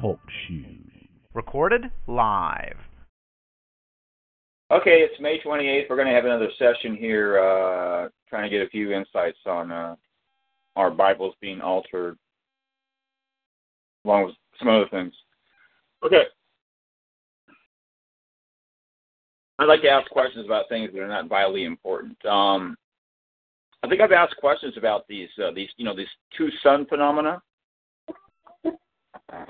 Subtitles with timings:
[0.00, 0.90] Talk shoes.
[1.34, 2.76] Recorded live.
[4.72, 5.88] Okay, it's May 28th.
[5.88, 9.70] We're going to have another session here, uh, trying to get a few insights on
[9.70, 9.96] uh,
[10.76, 12.16] our Bibles being altered,
[14.04, 15.12] along with some other things.
[16.04, 16.22] Okay.
[19.58, 22.16] I'd like to ask questions about things that are not vitally important.
[22.24, 22.76] Um,
[23.82, 27.40] I think I've asked questions about these, uh, these, you know, these two sun phenomena,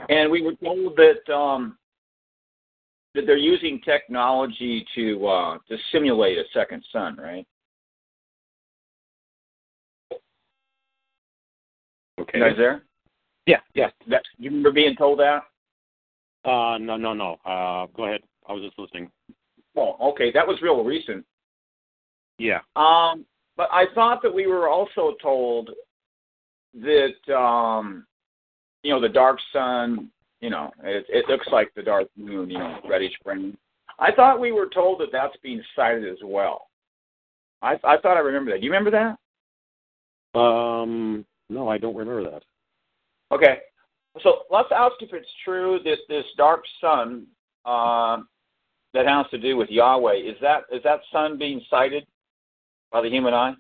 [0.09, 1.77] and we were told that um,
[3.15, 7.47] that they're using technology to uh, to simulate a second sun, right?
[12.21, 12.39] Okay.
[12.39, 12.83] You guys there?
[13.47, 13.91] Yeah, yeah.
[14.09, 15.43] That, you remember being told that?
[16.45, 17.37] Uh, no, no, no.
[17.45, 18.21] Uh, go ahead.
[18.49, 19.11] I was just listening.
[19.77, 20.31] Oh, okay.
[20.33, 21.25] That was real recent.
[22.39, 22.61] Yeah.
[22.77, 23.25] Um,
[23.57, 25.71] but I thought that we were also told
[26.75, 28.07] that um,
[28.83, 30.11] you know the dark sun.
[30.41, 32.51] You know, it, it looks like the dark moon.
[32.51, 33.57] You know, reddish brown.
[33.99, 36.69] I thought we were told that that's being sighted as well.
[37.61, 38.61] I I thought I remember that.
[38.61, 38.91] Do you remember
[40.35, 40.39] that?
[40.39, 42.43] Um, no, I don't remember that.
[43.33, 43.59] Okay.
[44.23, 47.27] So let's ask if it's true that this dark sun
[47.65, 48.19] uh,
[48.93, 52.07] that has to do with Yahweh is that is that sun being sighted
[52.91, 53.55] by the human eye?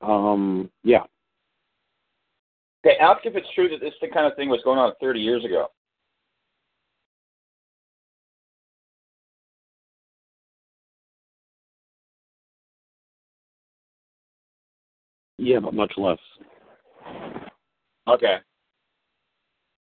[0.00, 1.02] Um, yeah.
[2.86, 5.20] Okay, ask if it's true that this the kind of thing was going on 30
[5.20, 5.68] years ago.
[15.38, 16.18] Yeah, but much less.
[18.08, 18.38] Okay.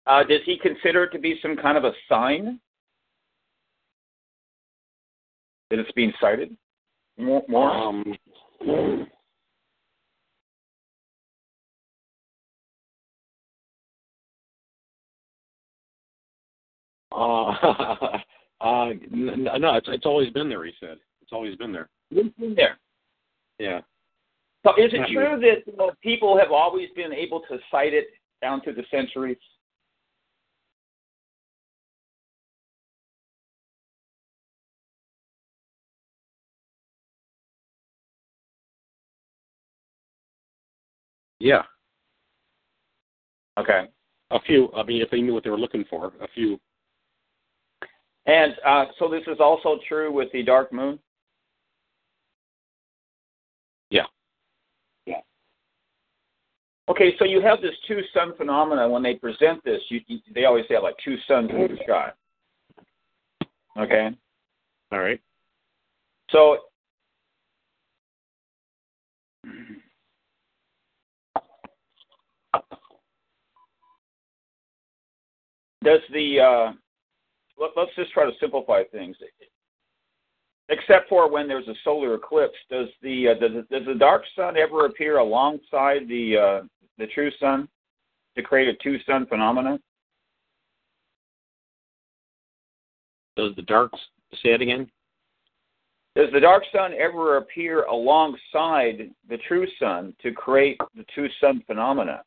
[0.07, 2.61] Uh, does he consider it to be some kind of a sign
[5.71, 6.57] that it's being sighted?
[7.17, 7.45] More?
[7.49, 7.71] more?
[7.71, 8.17] Um,
[17.15, 18.19] uh,
[18.61, 20.65] uh, no, it's it's always been there.
[20.65, 21.89] He said it's always been there.
[22.11, 22.79] It's in there.
[23.59, 23.81] Yeah.
[24.65, 28.07] So is it true that you know, people have always been able to sight it
[28.41, 29.37] down through the centuries?
[41.41, 41.63] Yeah.
[43.59, 43.85] Okay.
[44.31, 44.73] A few.
[44.75, 46.59] I mean, if they knew what they were looking for, a few.
[48.27, 50.99] And uh, so this is also true with the dark moon?
[53.91, 54.07] Yeah.
[55.07, 55.21] Yeah.
[56.89, 58.89] Okay, so you have this two sun phenomena.
[58.89, 60.01] When they present this, you,
[60.35, 62.13] they always say like two suns in the sky.
[63.79, 64.11] Okay.
[64.91, 65.21] All right.
[66.31, 66.59] So
[75.85, 76.73] does the uh,
[77.59, 79.17] let, let's just try to simplify things.
[80.69, 84.57] Except for when there's a solar eclipse, does the uh, does, does the dark sun
[84.57, 86.67] ever appear alongside the uh,
[86.99, 87.69] the true sun
[88.37, 89.79] to create a two sun phenomenon?
[93.37, 93.93] Does the dark
[94.43, 94.91] say it again?
[96.17, 101.63] Does the dark sun ever appear alongside the true sun to create the two sun
[101.67, 102.23] phenomena?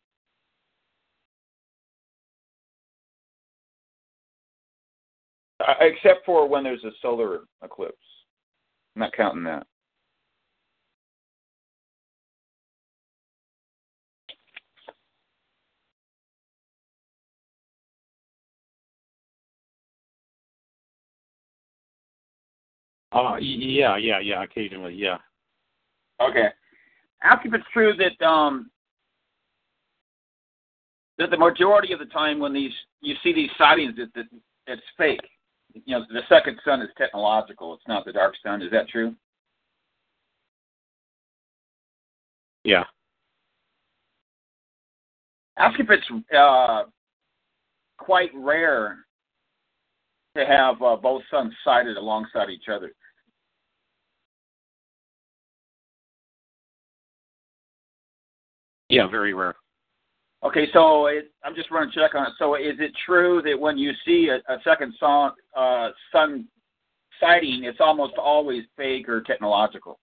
[5.79, 7.95] Except for when there's a solar eclipse.
[8.95, 9.65] I'm not counting that.
[23.11, 24.43] Uh, yeah, yeah, yeah.
[24.43, 25.17] Occasionally, yeah.
[26.21, 26.49] Okay.
[27.23, 28.69] Ask if it's true that um,
[31.17, 34.25] that the majority of the time when these you see these sightings that, that
[34.67, 35.21] it's fake.
[35.85, 37.73] You know, the second sun is technological.
[37.73, 38.61] It's not the dark sun.
[38.61, 39.15] Is that true?
[42.63, 42.83] Yeah.
[45.57, 46.05] Ask if it's
[46.37, 46.83] uh,
[47.97, 48.97] quite rare
[50.35, 52.91] to have uh, both suns sighted alongside each other.
[58.89, 59.55] Yeah, very rare.
[60.43, 62.33] Okay, so it, I'm just running a check on it.
[62.37, 66.47] So is it true that when you see a, a second sun, uh, sun
[67.19, 69.99] sighting, it's almost always fake or technological?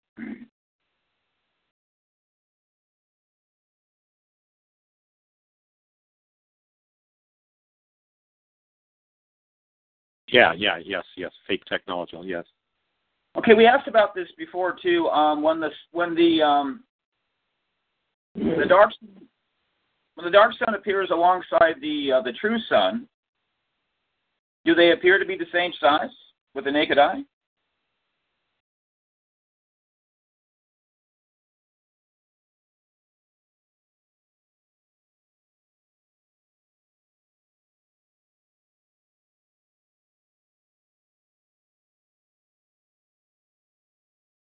[10.28, 11.32] Yeah, yeah, yes, yes.
[11.48, 12.46] Fake technology, yes.
[13.36, 15.08] Okay, we asked about this before too.
[15.08, 16.84] Um, when the when the um,
[18.36, 18.92] the dark
[20.20, 23.08] when the dark sun appears alongside the uh, the true sun,
[24.66, 26.10] do they appear to be the same size
[26.54, 27.22] with the naked eye?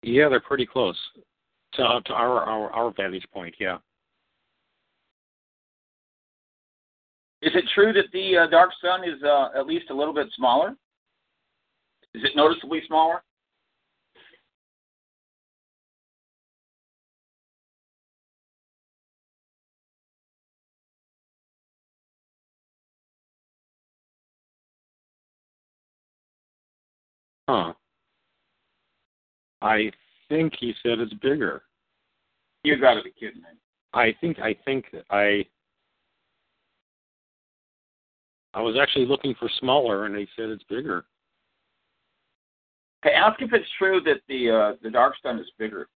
[0.03, 0.97] Yeah, they're pretty close
[1.73, 3.55] to, to our, our our vantage point.
[3.59, 3.77] Yeah.
[7.41, 10.27] Is it true that the uh, dark sun is uh, at least a little bit
[10.35, 10.75] smaller?
[12.13, 13.23] Is it noticeably smaller?
[27.47, 27.73] Huh.
[29.61, 29.91] I
[30.27, 31.63] think he said it's bigger.
[32.63, 33.47] You got to be kidding me.
[33.93, 35.45] I think I think I
[38.53, 41.05] I was actually looking for smaller, and they said it's bigger.
[43.05, 45.87] Okay, ask if it's true that the uh, the dark stone is bigger.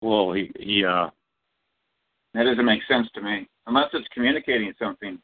[0.00, 1.10] Well, he he uh
[2.34, 5.18] That doesn't make sense to me, unless it's communicating something,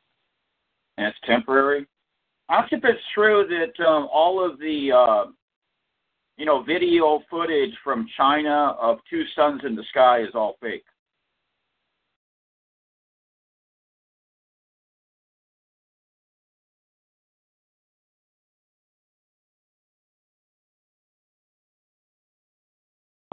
[0.99, 1.87] and it's temporary.
[2.51, 5.31] Ask if it's true that um, all of the uh,
[6.37, 10.85] you know video footage from China of two suns in the sky is all fake.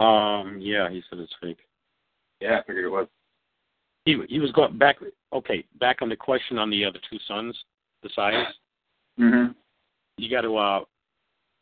[0.02, 1.58] um yeah, he said it's fake.
[2.40, 3.06] Yeah, I figured it was.
[4.04, 4.96] He he was going back.
[5.32, 7.56] Okay, back on the question on the other two suns,
[8.02, 8.46] the size.
[9.22, 9.52] Mm-hmm.
[10.18, 10.80] You got to uh,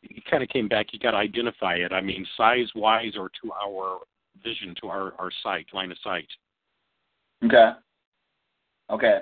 [0.01, 0.87] he kind of came back.
[0.91, 1.93] You got to identify it.
[1.93, 3.99] I mean, size wise or to our
[4.43, 6.27] vision, to our our sight, line of sight.
[7.45, 7.71] Okay.
[8.89, 9.19] Okay.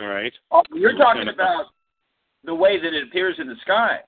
[0.00, 0.32] All right.
[0.50, 1.66] Oh, you're So talking about
[2.44, 4.00] the way that it appears in the sky.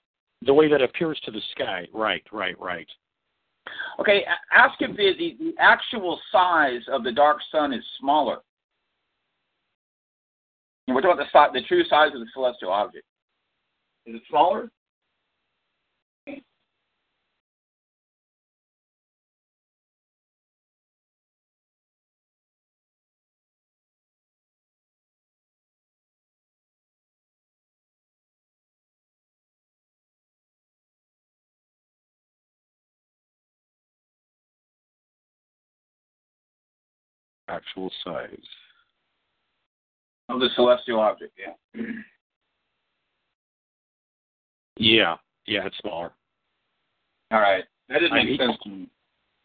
[0.47, 1.87] The way that appears to the sky.
[1.93, 2.23] Right.
[2.33, 2.59] Right.
[2.61, 2.87] Right.
[3.99, 8.39] Okay, ask if the, the, actual size of the dark sun is smaller.
[10.87, 13.05] And we're talking about the, the true size of the celestial object.
[14.07, 14.71] Is it smaller?
[37.49, 38.31] Actual size.
[40.29, 41.83] Of the celestial object, yeah.
[44.81, 45.17] Yeah.
[45.47, 45.67] Yeah.
[45.67, 46.13] It's smaller.
[47.31, 47.65] All right.
[47.89, 48.89] That doesn't I- make sense to me.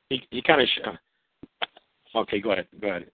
[0.09, 0.67] He he kind of.
[0.67, 1.67] Sh-
[2.15, 2.39] okay.
[2.39, 2.67] Go ahead.
[2.79, 3.05] Go ahead.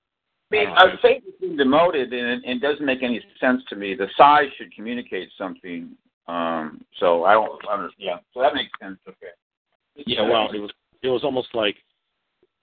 [0.52, 3.62] I mean, I a faith is being demoted, and it, it doesn't make any sense
[3.70, 3.96] to me.
[3.96, 5.96] The size should communicate something.
[6.28, 7.94] Um, so I don't understand.
[7.98, 9.00] Yeah, so that makes sense.
[9.08, 9.32] Okay.
[10.06, 10.72] Yeah, well, it was
[11.02, 11.78] it was almost like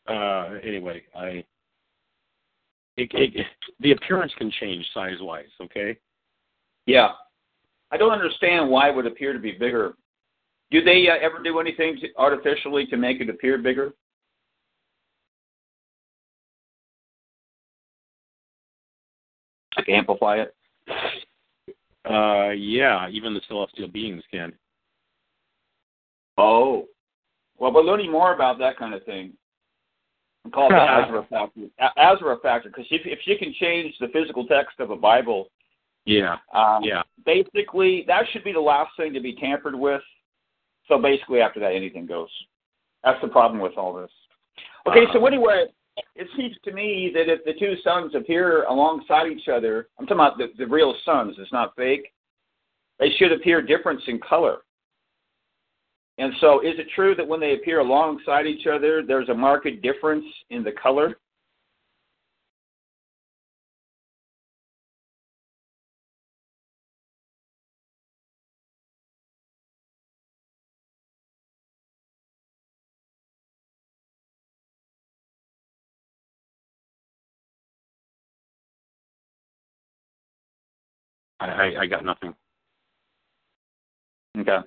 [0.06, 1.44] uh anyway, I
[2.98, 3.46] it, it,
[3.80, 5.96] the appearance can change size wise, okay?
[6.86, 7.12] Yeah.
[7.90, 9.94] I don't understand why it would appear to be bigger.
[10.70, 13.92] Do they uh, ever do anything to, artificially to make it appear bigger?
[19.76, 20.54] Like amplify it?
[22.08, 24.52] Uh yeah, even the celestial beings can.
[26.36, 26.86] Oh.
[27.58, 29.32] Well, we're learning more about that kind of thing.
[30.44, 31.60] We call it the Azra factor.
[31.80, 35.50] A- Azra factor, because if, if you can change the physical text of a Bible,
[36.08, 36.38] Yeah.
[36.54, 37.02] um, Yeah.
[37.24, 40.02] basically that should be the last thing to be tampered with.
[40.86, 42.30] So basically, after that, anything goes.
[43.04, 44.10] That's the problem with all this.
[44.86, 45.66] Okay, so anyway,
[46.16, 50.16] it seems to me that if the two suns appear alongside each other, I'm talking
[50.16, 52.10] about the, the real suns, it's not fake,
[52.98, 54.58] they should appear different in color.
[56.16, 59.82] And so, is it true that when they appear alongside each other, there's a marked
[59.82, 61.18] difference in the color?
[81.58, 82.34] I, I got nothing.
[84.38, 84.58] Okay.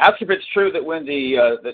[0.00, 1.72] Ask if it's true that when the uh, the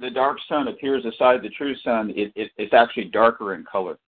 [0.00, 3.98] the dark sun appears beside the true sun, it, it it's actually darker in color.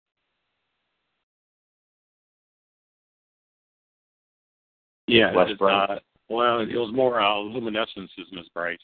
[5.08, 5.90] Yeah, Less it's, bright.
[5.90, 8.80] uh, well, it was more uh, luminescence isn't as bright.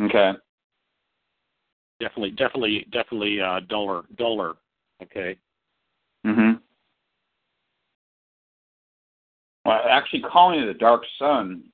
[0.00, 0.32] Okay.
[2.00, 4.54] Definitely, definitely, definitely uh, duller, duller.
[5.02, 5.36] Okay.
[6.26, 6.57] Mhm.
[9.68, 11.64] Well, actually, calling it a dark sun,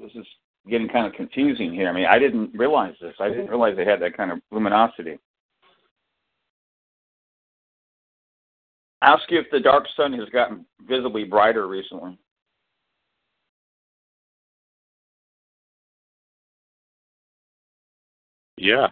[0.00, 0.26] this is
[0.70, 1.86] getting kind of confusing here.
[1.86, 3.12] I mean, I didn't realize this.
[3.20, 5.18] I didn't realize they had that kind of luminosity.
[9.02, 12.18] Ask you if the dark sun has gotten visibly brighter recently.
[18.56, 18.86] Yeah.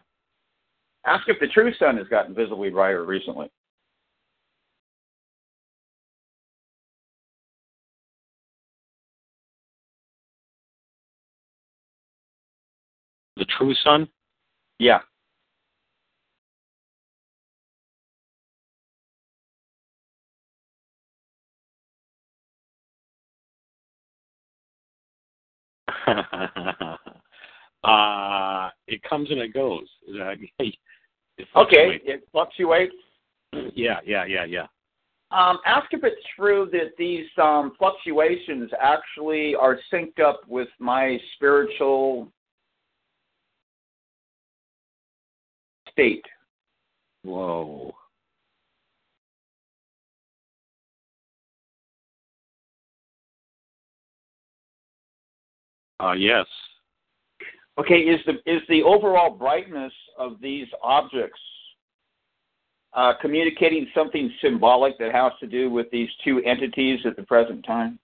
[1.06, 3.50] Ask if the true sun has gotten visibly brighter recently.
[13.82, 14.08] Sun.
[14.78, 15.00] Yeah.
[27.84, 29.86] uh, it comes and it goes.
[31.36, 32.00] It Okay.
[32.04, 32.94] It fluctuates.
[33.74, 34.66] Yeah, yeah, yeah, yeah.
[35.32, 41.18] Um, ask if it's true that these um, fluctuations actually are synced up with my
[41.34, 42.28] spiritual
[45.94, 46.24] state.
[47.22, 47.94] Whoa.
[56.00, 56.46] Uh, yes.
[57.78, 61.40] Okay, is the is the overall brightness of these objects
[62.92, 67.64] uh, communicating something symbolic that has to do with these two entities at the present
[67.64, 67.98] time?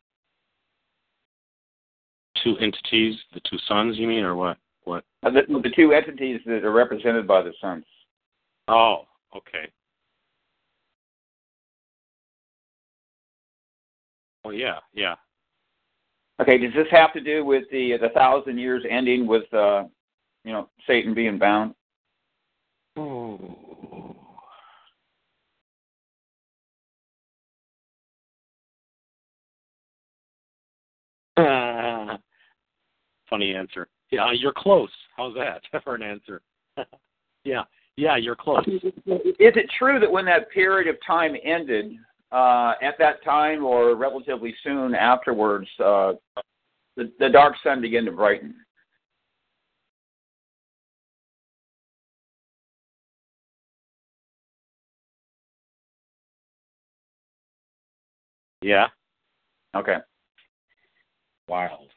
[2.42, 4.56] Two entities, the two suns, you mean, or what?
[4.84, 5.04] What?
[5.22, 7.84] Uh, the, the two entities that are represented by the suns.
[8.68, 9.02] Oh,
[9.36, 9.70] okay.
[14.44, 15.16] Oh, yeah, yeah.
[16.40, 19.84] Okay, does this have to do with the the thousand years ending with uh,
[20.42, 21.74] you know Satan being bound?
[22.96, 23.36] Oh.
[33.28, 33.86] Funny answer.
[34.10, 34.90] Yeah, you're close.
[35.16, 36.42] How's that for an answer?
[37.44, 37.62] yeah,
[37.96, 38.64] yeah, you're close.
[38.66, 41.96] Is it true that when that period of time ended,
[42.32, 46.12] uh, at that time or relatively soon afterwards, uh,
[46.96, 48.54] the, the dark sun began to brighten?
[58.62, 58.86] Yeah.
[59.74, 59.96] Okay.
[61.48, 61.88] Wild.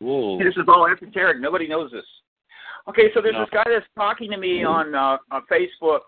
[0.00, 0.38] Whoa.
[0.38, 1.40] This is all esoteric.
[1.40, 2.04] Nobody knows this.
[2.88, 3.40] Okay, so there's No.
[3.40, 6.02] this guy that's talking to me on uh, on Facebook,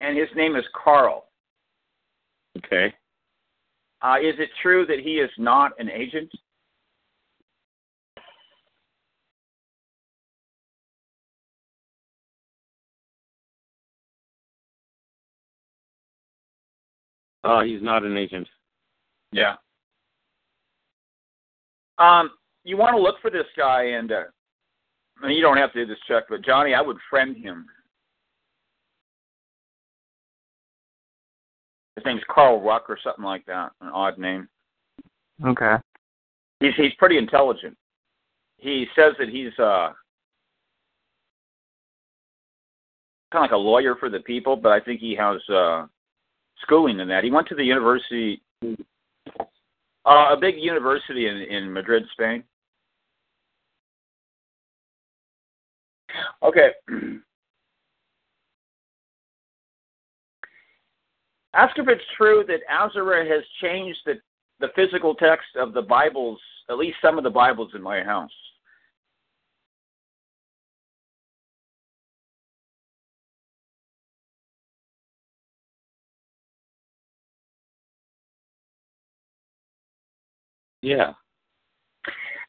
[0.00, 1.28] and his name is Carl.
[2.58, 2.94] Okay.
[4.02, 6.30] Uh, is it true that he is not an agent?
[17.44, 18.48] Uh, he's not an agent.
[19.32, 19.56] Yeah.
[22.02, 22.30] Um,
[22.64, 24.24] you want to look for this guy, and uh,
[25.22, 27.66] I mean, you don't have to do this check, but Johnny, I would friend him.
[31.94, 34.48] His name's Carl Ruck or something like that, an odd name.
[35.44, 35.76] Okay.
[36.58, 37.76] He's he's pretty intelligent.
[38.56, 39.92] He says that he's uh
[43.30, 45.86] kind of like a lawyer for the people, but I think he has uh
[46.62, 47.22] schooling in that.
[47.22, 48.42] He went to the university,
[50.04, 52.44] uh, a big university in in Madrid, Spain.
[56.42, 56.70] Okay.
[61.54, 64.14] Ask if it's true that Azura has changed the
[64.60, 66.40] the physical text of the Bibles,
[66.70, 68.30] at least some of the Bibles in my house.
[80.82, 81.12] Yeah.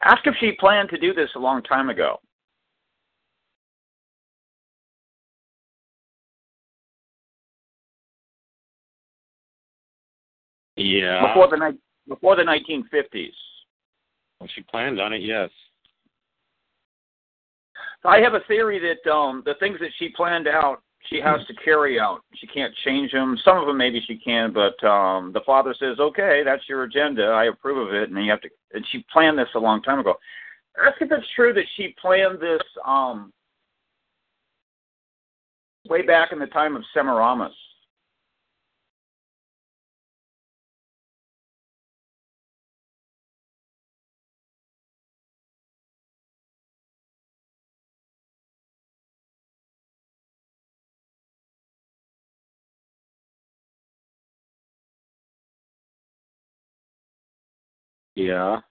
[0.03, 2.19] Ask if she planned to do this a long time ago.
[10.75, 11.27] Yeah.
[11.27, 13.31] Before the before the 1950s.
[14.39, 15.49] Well, she planned on it, yes.
[18.03, 21.53] I have a theory that um, the things that she planned out, she has to
[21.55, 22.22] carry out.
[22.36, 23.38] She can't change them.
[23.43, 27.24] Some of them maybe she can, but um, the father says, "Okay, that's your agenda.
[27.24, 28.50] I approve of it." And you have to.
[28.74, 30.15] And she planned this a long time ago.
[30.83, 33.31] Ask if it's true that she planned this um,
[35.88, 37.53] way back in the time of Semiramis.
[58.24, 58.62] Yeah.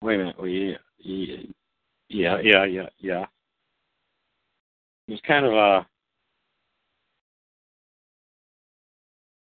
[0.00, 0.40] Wait a minute.
[0.40, 0.76] We,
[2.08, 3.26] yeah, yeah, yeah, yeah.
[5.06, 5.86] It was kind of a.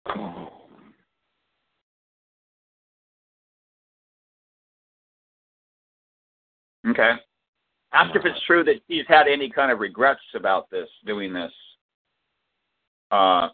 [0.08, 0.52] Oh.
[6.88, 7.14] Okay.
[7.92, 11.52] Ask if it's true that he's had any kind of regrets about this, doing this.
[13.12, 13.50] Uh,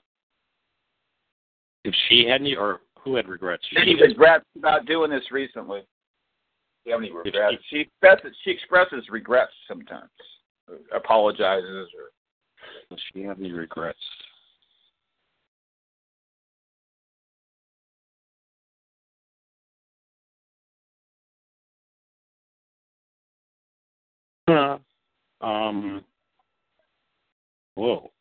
[1.83, 3.63] If she had any, or who had regrets?
[3.77, 5.81] any regrets about doing this recently?
[5.81, 5.85] Do
[6.89, 7.57] you have any regrets?
[7.69, 10.09] She expresses, she expresses regrets sometimes,
[10.95, 12.11] apologizes, or
[12.89, 13.99] Does she have any regrets?
[24.47, 24.77] Uh,
[25.39, 26.03] um.
[27.75, 28.11] Whoa.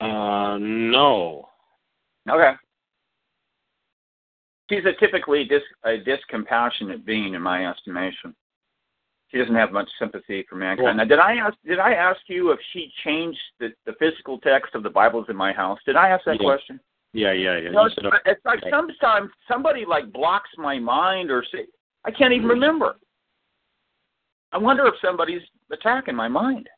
[0.00, 1.48] Uh, no.
[2.28, 2.52] okay.
[4.70, 8.34] She's a typically dis, a discompassionate being, in my estimation.
[9.28, 10.96] She doesn't have much sympathy for mankind.
[10.96, 11.56] Now, did I ask?
[11.64, 15.36] Did I ask you if she changed the, the physical text of the Bibles in
[15.36, 15.78] my house?
[15.86, 16.46] Did I ask that Yeah.
[16.46, 16.80] question?
[17.12, 17.70] Yeah, yeah, yeah.
[17.70, 21.66] No, it's, it's like sometimes somebody like blocks my mind or say
[22.04, 22.96] I can't even remember.
[24.52, 25.42] I wonder if somebody's
[25.72, 26.68] attacking my mind.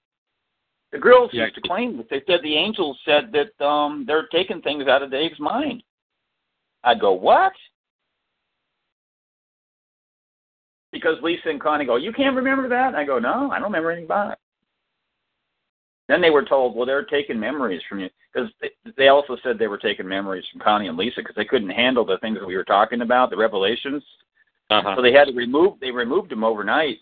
[0.93, 1.45] The girls Yeah.
[1.45, 5.03] used to claim that they said the angels said that um they're taking things out
[5.03, 5.83] of Dave's mind.
[6.85, 7.53] I'd go, What?
[10.93, 12.89] Because Lisa and Connie go, You can't remember that?
[12.89, 14.39] And I go, No, I don't remember anything about it.
[16.09, 19.59] Then they were told, well, they're taking memories from you because they, they also said
[19.59, 22.47] they were taking memories from Connie and Lisa because they couldn't handle the things that
[22.47, 24.02] we were talking about, the revelations.
[24.69, 24.95] uh-huh.
[24.97, 25.81] So they had to remove.
[25.81, 26.99] They removed them overnight.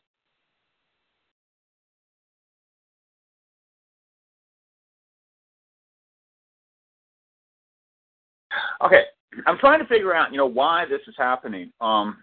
[8.82, 9.04] Okay,
[9.46, 11.72] I'm trying to figure out, you know, why this is happening.
[11.80, 12.16] Um,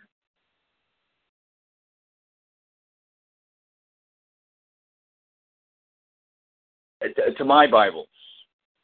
[7.02, 8.08] to, to my Bibles,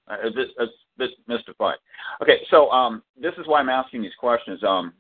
[0.10, 0.66] uh, a bit, a
[0.98, 1.78] bit mystified.
[2.22, 4.64] Okay, so um, this is why I'm asking these questions.
[4.64, 4.94] Um,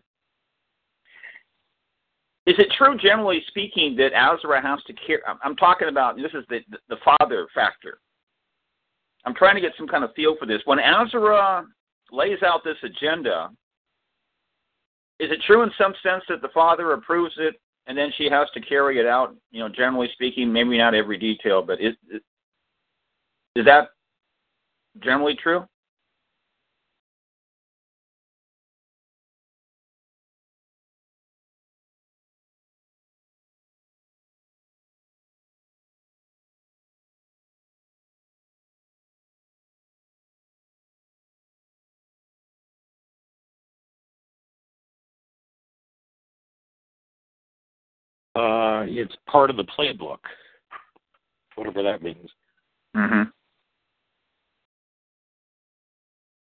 [2.46, 5.22] is it true, generally speaking, that Azra has to care?
[5.28, 6.60] I'm- I'm talking about this is the
[6.90, 8.00] the father factor.
[9.26, 10.62] I'm trying to get some kind of feel for this.
[10.66, 11.66] When Azra
[12.14, 13.50] lays out this agenda,
[15.20, 17.56] is it true in some sense that the father approves it
[17.88, 19.36] and then she has to carry it out?
[19.52, 21.96] You know, generally speaking, maybe not every detail, but is
[23.56, 23.90] is that
[25.04, 25.66] generally true?
[48.84, 50.20] Uh, it's part of the playbook,
[51.56, 52.30] whatever that means.
[52.96, 53.24] Mm-hmm.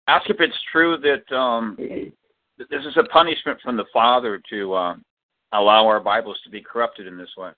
[0.07, 4.75] Ask if it's true that um, that this is a punishment from the Father to
[4.75, 5.05] um,
[5.53, 7.51] allow our Bibles to be corrupted in this way.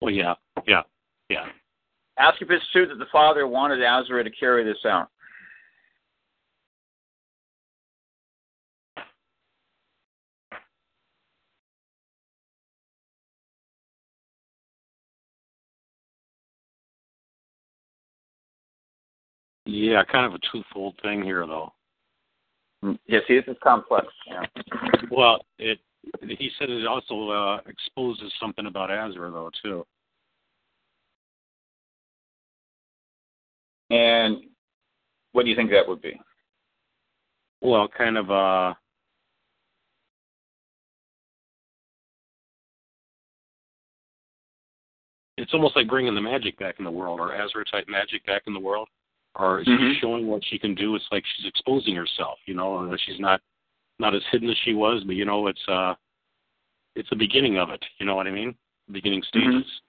[0.00, 0.34] Well, yeah,
[0.66, 0.82] yeah,
[1.28, 1.46] yeah.
[2.18, 5.08] Ask if it's true that the Father wanted Azra to carry this out.
[19.72, 21.72] Yeah, kind of a twofold thing here, though.
[23.06, 24.08] Yes, this is complex.
[24.26, 24.42] Yeah.
[25.12, 25.78] Well, it
[26.22, 29.86] he said it also uh, exposes something about Azra, though, too.
[33.90, 34.38] And
[35.32, 36.18] what do you think that would be?
[37.60, 38.74] Well, kind of uh
[45.36, 48.42] it's almost like bringing the magic back in the world, or Azra type magic back
[48.46, 48.88] in the world,
[49.36, 50.00] or she's Mhm.
[50.00, 50.94] showing what she can do.
[50.96, 52.94] It's like she's exposing herself, you know.
[52.96, 53.40] She's not
[53.98, 55.94] not as hidden as she was, but you know, it's uh,
[56.96, 57.84] it's the beginning of it.
[57.98, 58.56] You know what I mean?
[58.90, 59.80] Beginning stages.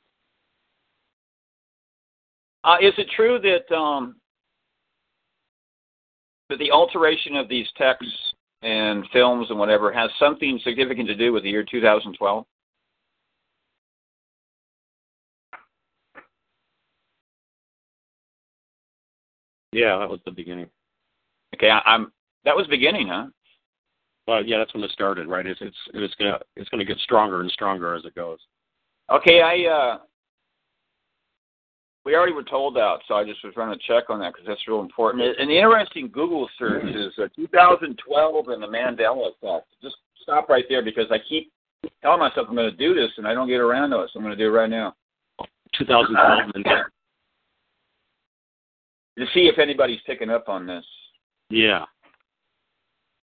[2.64, 4.16] Uh, is it true that um,
[6.50, 11.34] that the alteration of these texts and films and whatever has something significant to do
[11.34, 12.46] with the year 2012?
[19.72, 20.70] Yeah, that was the beginning.
[21.56, 22.12] Okay, I, I'm
[22.46, 23.28] that was beginning, huh?
[24.28, 25.46] Well, yeah, that's when it started, right?
[25.46, 28.40] It's it's it's gonna it's gonna get stronger and stronger as it goes.
[29.10, 29.98] Okay, I uh,
[32.06, 34.48] we already were told that, so I just was running a check on that because
[34.48, 35.40] that's real important.
[35.40, 39.68] And the interesting Google search is uh, 2012 and the Mandela effect.
[39.82, 41.52] Just stop right there because I keep
[42.02, 44.20] telling myself I'm going to do this and I don't get around to it, so
[44.20, 44.96] I'm going to do it right now.
[45.78, 46.66] 2012 and
[49.20, 50.86] To see if anybody's picking up on this.
[51.50, 51.86] yeah.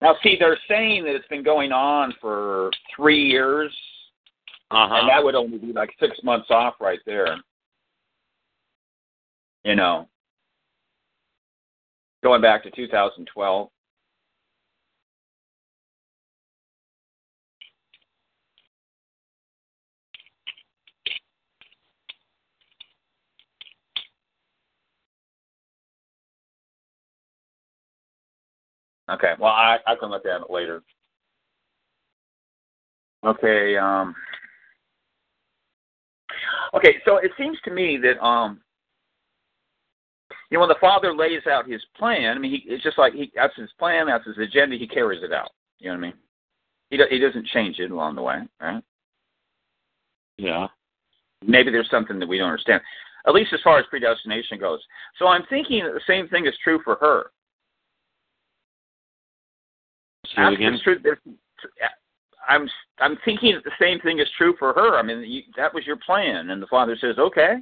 [0.00, 3.74] Now, see, they're saying that it's been going on for three years,
[4.70, 7.36] Uh and that would only be like six months off right there.
[9.64, 10.06] You know,
[12.22, 13.68] going back to 2012.
[29.10, 30.82] Okay, well, I, I can look at it later.
[33.24, 34.14] Okay, um,
[36.74, 38.60] okay, so it seems to me that, um,
[40.50, 43.14] you know, when the father lays out his plan, I mean, he, it's just like
[43.14, 45.50] he, that's his plan, that's his agenda, he carries it out.
[45.78, 46.14] You know what I mean?
[46.90, 48.82] He, do, he doesn't change it along the way, right?
[50.36, 50.66] Yeah.
[51.42, 52.82] Maybe there's something that we don't understand,
[53.26, 54.80] at least as far as predestination goes.
[55.18, 57.30] So I'm thinking that the same thing is true for her.
[60.34, 60.78] Say it again.
[60.82, 60.96] True.
[62.48, 62.68] I'm
[63.00, 64.98] I'm thinking that the same thing is true for her.
[64.98, 67.56] I mean, you, that was your plan, and the father says, "Okay,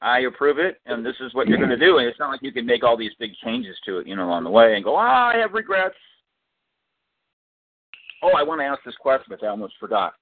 [0.00, 2.42] I approve it, and this is what you're going to do." And it's not like
[2.42, 4.84] you can make all these big changes to it, you know, along the way, and
[4.84, 5.96] go, "Ah, I have regrets."
[8.22, 10.14] Oh, I want to ask this question, but I almost forgot.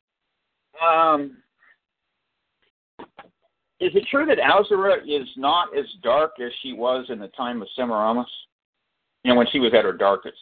[0.83, 1.37] Um,
[3.81, 7.61] is it true that Azura is not as dark as she was in the time
[7.61, 8.27] of Semiramis?
[9.25, 10.37] You know, when she was at her darkest,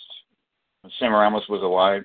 [0.98, 2.02] Semiramis was alive.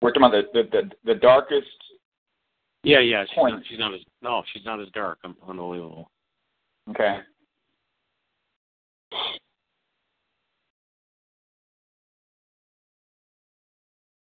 [0.00, 1.66] We're talking about the the, the, the darkest.
[2.82, 3.24] Yeah, yeah.
[3.24, 3.54] She's Point.
[3.54, 4.42] not, she's not as no.
[4.52, 5.18] She's not as dark.
[5.48, 6.10] Unbelievable.
[6.90, 7.20] Okay.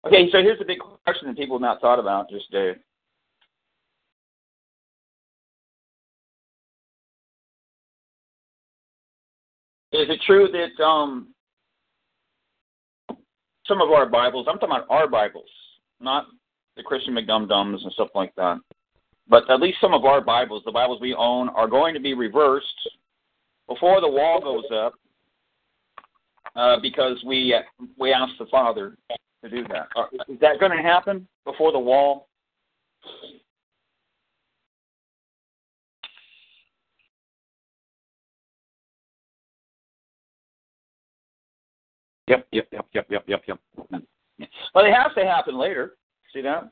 [0.05, 2.71] Okay, so here's the big question that people have not thought about just uh,
[9.97, 11.29] Is it true that um,
[13.65, 15.49] some of our Bibles, I'm talking about our Bibles,
[15.99, 16.27] not
[16.75, 18.59] the Christian McDumdums and stuff like that,
[19.27, 22.13] but at least some of our Bibles, the Bibles we own, are going to be
[22.13, 22.67] reversed
[23.67, 24.93] before the wall goes up
[26.55, 28.95] uh, because we uh, we asked the Father
[29.43, 29.87] to do that.
[29.95, 30.05] Uh,
[30.39, 32.27] that going to happen before the wall?
[42.27, 42.47] Yep.
[42.51, 42.67] Yep.
[42.71, 42.85] Yep.
[42.93, 43.07] Yep.
[43.09, 43.23] Yep.
[43.27, 43.43] Yep.
[43.47, 43.59] Yep.
[44.75, 45.95] Well, it has to happen later.
[46.33, 46.69] See that?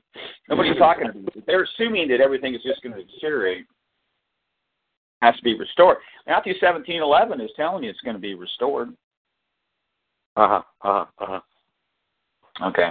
[0.50, 1.44] Nobody's talking about it.
[1.48, 3.65] They're assuming that everything is just going to deteriorate.
[5.22, 5.98] Has to be restored.
[6.28, 8.89] Matthew seventeen eleven is telling you it's going to be restored.
[10.36, 10.62] Uh huh.
[10.82, 11.06] Uh huh.
[11.20, 11.39] Uh
[12.60, 12.68] huh.
[12.68, 12.89] Okay.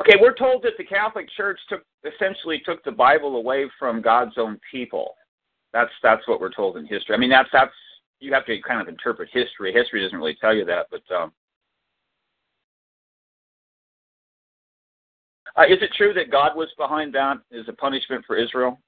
[0.00, 4.36] Okay, we're told that the Catholic Church took essentially took the Bible away from God's
[4.36, 5.14] own people.
[5.72, 7.14] That's that's what we're told in history.
[7.14, 7.72] I mean, that's that's
[8.20, 9.72] you have to kind of interpret history.
[9.72, 11.32] History doesn't really tell you that, but um,
[15.56, 18.80] uh, is it true that God was behind that as a punishment for Israel,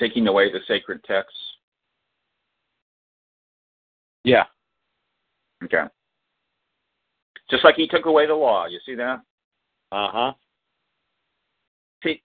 [0.00, 1.38] taking away the sacred texts?
[4.24, 4.44] Yeah.
[5.62, 5.84] Okay.
[7.50, 8.66] Just like He took away the law.
[8.66, 9.20] You see that?
[9.92, 10.32] Uh huh.
[12.02, 12.22] See,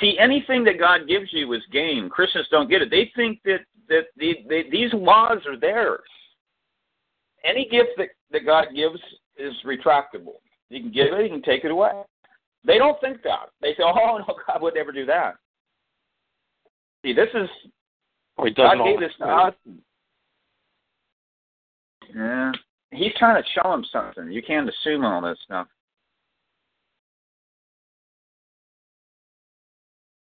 [0.00, 2.08] see, anything that God gives you is game.
[2.08, 2.90] Christians don't get it.
[2.90, 6.00] They think that that the, they, these laws are theirs.
[7.44, 9.00] Any gift that, that God gives
[9.36, 10.36] is retractable.
[10.70, 11.90] You can give it, you can take it away.
[12.64, 13.50] They don't think that.
[13.60, 15.34] They say, "Oh no, God would never do that."
[17.04, 17.48] See, this is
[18.38, 19.54] does God gave this to us.
[22.14, 22.52] Yeah,
[22.92, 24.30] He's trying to show him something.
[24.30, 25.66] You can't assume all this stuff.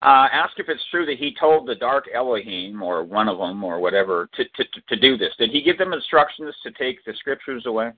[0.03, 3.63] Uh, ask if it's true that he told the Dark Elohim, or one of them,
[3.63, 5.33] or whatever, to, to, to do this.
[5.39, 7.93] Did he give them instructions to take the scriptures away?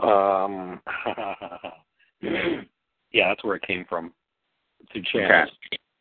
[0.00, 0.80] Um.
[2.20, 4.12] yeah, that's where it came from.
[4.92, 5.50] Through channels.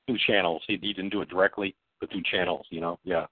[0.07, 0.63] Through channels.
[0.67, 2.65] He, he didn't do it directly, but through channels.
[2.69, 2.99] You know.
[3.03, 3.25] Yeah.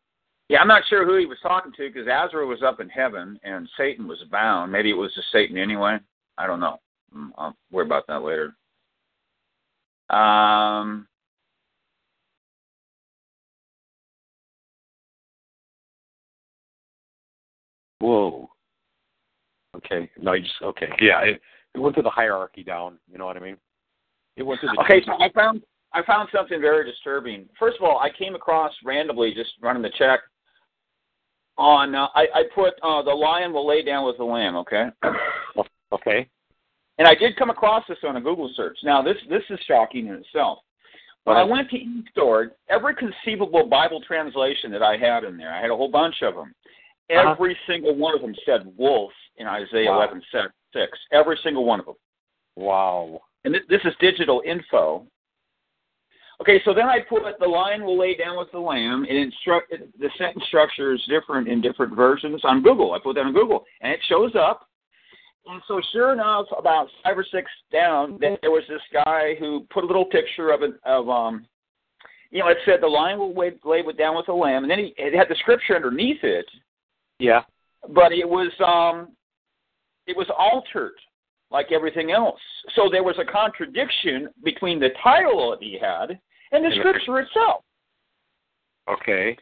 [0.50, 3.38] Yeah, I'm not sure who he was talking to because Azra was up in heaven
[3.44, 4.72] and Satan was bound.
[4.72, 5.98] Maybe it was just Satan anyway.
[6.38, 6.80] I don't know.
[7.14, 8.56] Mm, I'll worry about that later.
[10.10, 11.06] Um,
[18.00, 18.50] Whoa.
[19.76, 20.10] Okay.
[20.18, 20.88] No, you just okay.
[21.02, 21.42] Yeah, it,
[21.76, 22.98] it went through the hierarchy down.
[23.12, 23.58] You know what I mean?
[24.36, 24.82] It went through the.
[24.82, 27.48] okay, so I found I found something very disturbing.
[27.58, 30.20] First of all, I came across randomly just running the check
[31.58, 31.96] on.
[31.96, 34.56] Uh, I I put uh, the lion will lay down with the lamb.
[34.58, 34.88] Okay.
[35.94, 36.28] Okay.
[36.98, 38.78] And I did come across this on a Google search.
[38.84, 40.60] Now this this is shocking in itself.
[41.24, 45.62] When I went to e-Sword, every conceivable Bible translation that I had in there, I
[45.62, 46.54] had a whole bunch of them.
[47.10, 47.32] Uh-huh.
[47.32, 50.04] Every single one of them said wolf in Isaiah Wow.
[50.04, 50.22] 11
[50.74, 51.00] 6.
[51.12, 51.96] Every single one of them.
[52.56, 53.20] Wow.
[53.44, 55.06] And this, this is digital info.
[56.40, 59.72] Okay, so then I put the lion will lay down with the lamb, and instruct,
[59.72, 62.94] the sentence structure is different in different versions on Google.
[62.94, 64.68] I put that on Google, and it shows up.
[65.48, 69.84] And so, sure enough, about five or six down, there was this guy who put
[69.84, 71.48] a little picture of it of um,
[72.30, 74.70] you know, it said the lion will lay, lay with- down with the lamb, and
[74.72, 76.46] then he it had the scripture underneath it,
[77.20, 77.44] Yeah.
[77.90, 79.16] but it was um,
[80.06, 80.96] it was altered
[81.50, 82.42] like everything else.
[82.76, 86.20] So there was a contradiction between the title that he had
[86.52, 87.64] and the scripture itself.
[88.90, 89.38] Okay.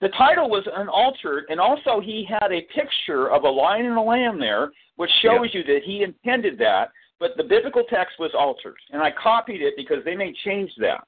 [0.00, 4.00] The title was unaltered, and also he had a picture of a lion and a
[4.00, 8.76] lamb there, which shows you that he intended that, but the biblical text was altered.
[8.92, 11.02] And I copied it because they may change that.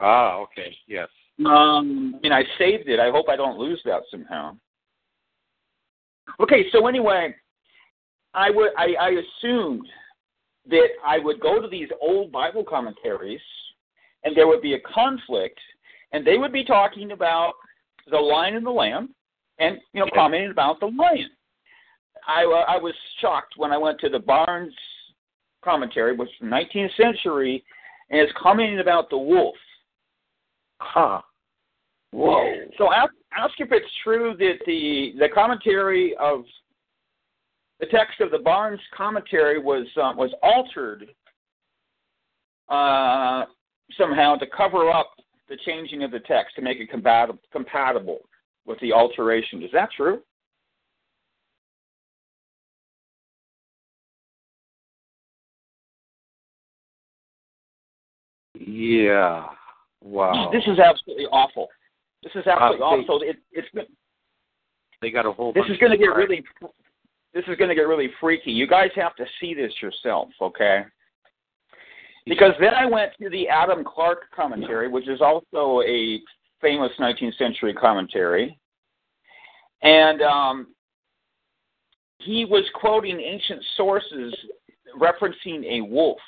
[0.00, 0.36] Ah.
[0.38, 0.76] Okay.
[0.86, 1.08] Yes.
[1.44, 3.00] Um, and I saved it.
[3.00, 4.56] I hope I don't lose that somehow.
[6.40, 7.34] Okay, so anyway,
[8.32, 9.86] I would I, I assumed
[10.68, 13.40] that I would go to these old Bible commentaries,
[14.24, 15.58] and there would be a conflict,
[16.12, 17.52] and they would be talking about
[18.10, 19.14] the lion and the lamb,
[19.58, 21.30] and you know commenting about the lion.
[22.26, 24.74] I uh, I was shocked when I went to the Barnes
[25.62, 27.64] commentary, which is from 19th century,
[28.10, 29.56] and it's commenting about the wolf.
[30.80, 31.20] Huh.
[32.12, 32.54] Whoa.
[32.78, 36.44] So ask, ask if it's true that the the commentary of
[37.80, 41.08] the text of the Barnes commentary was uh, was altered
[42.68, 43.44] uh,
[43.98, 45.10] somehow to cover up
[45.48, 48.18] the changing of the text to make it compatible compatible
[48.66, 49.62] with the alteration.
[49.62, 50.20] Is that true?
[58.54, 59.46] Yeah.
[60.00, 60.50] Wow.
[60.52, 61.68] This is absolutely awful.
[62.22, 63.20] This is absolutely Uh, awful.
[63.20, 63.86] So it's been.
[65.02, 65.52] they got a whole.
[65.52, 66.42] this is going to get really
[67.34, 68.52] this is going to get really freaky.
[68.52, 70.84] You guys have to see this yourself, okay?
[72.26, 76.20] Because then I went to the Adam Clarke commentary, which is also a
[76.60, 78.58] famous 19th century commentary,
[79.82, 80.74] and um,
[82.18, 84.34] he was quoting ancient sources
[84.98, 86.18] referencing a wolf,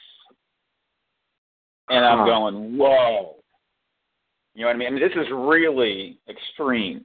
[1.88, 2.24] and I'm Huh.
[2.26, 3.36] going, whoa.
[4.54, 4.88] You know what I mean?
[4.88, 7.04] I mean, this is really extreme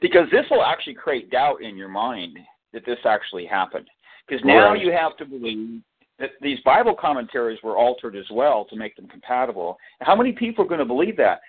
[0.00, 2.38] because this will actually create doubt in your mind
[2.72, 3.88] that this actually happened.
[4.26, 4.80] Because now Right.
[4.80, 5.82] you have to believe
[6.18, 9.76] that these Bible commentaries were altered as well to make them compatible.
[10.00, 11.40] How many people are going to believe that?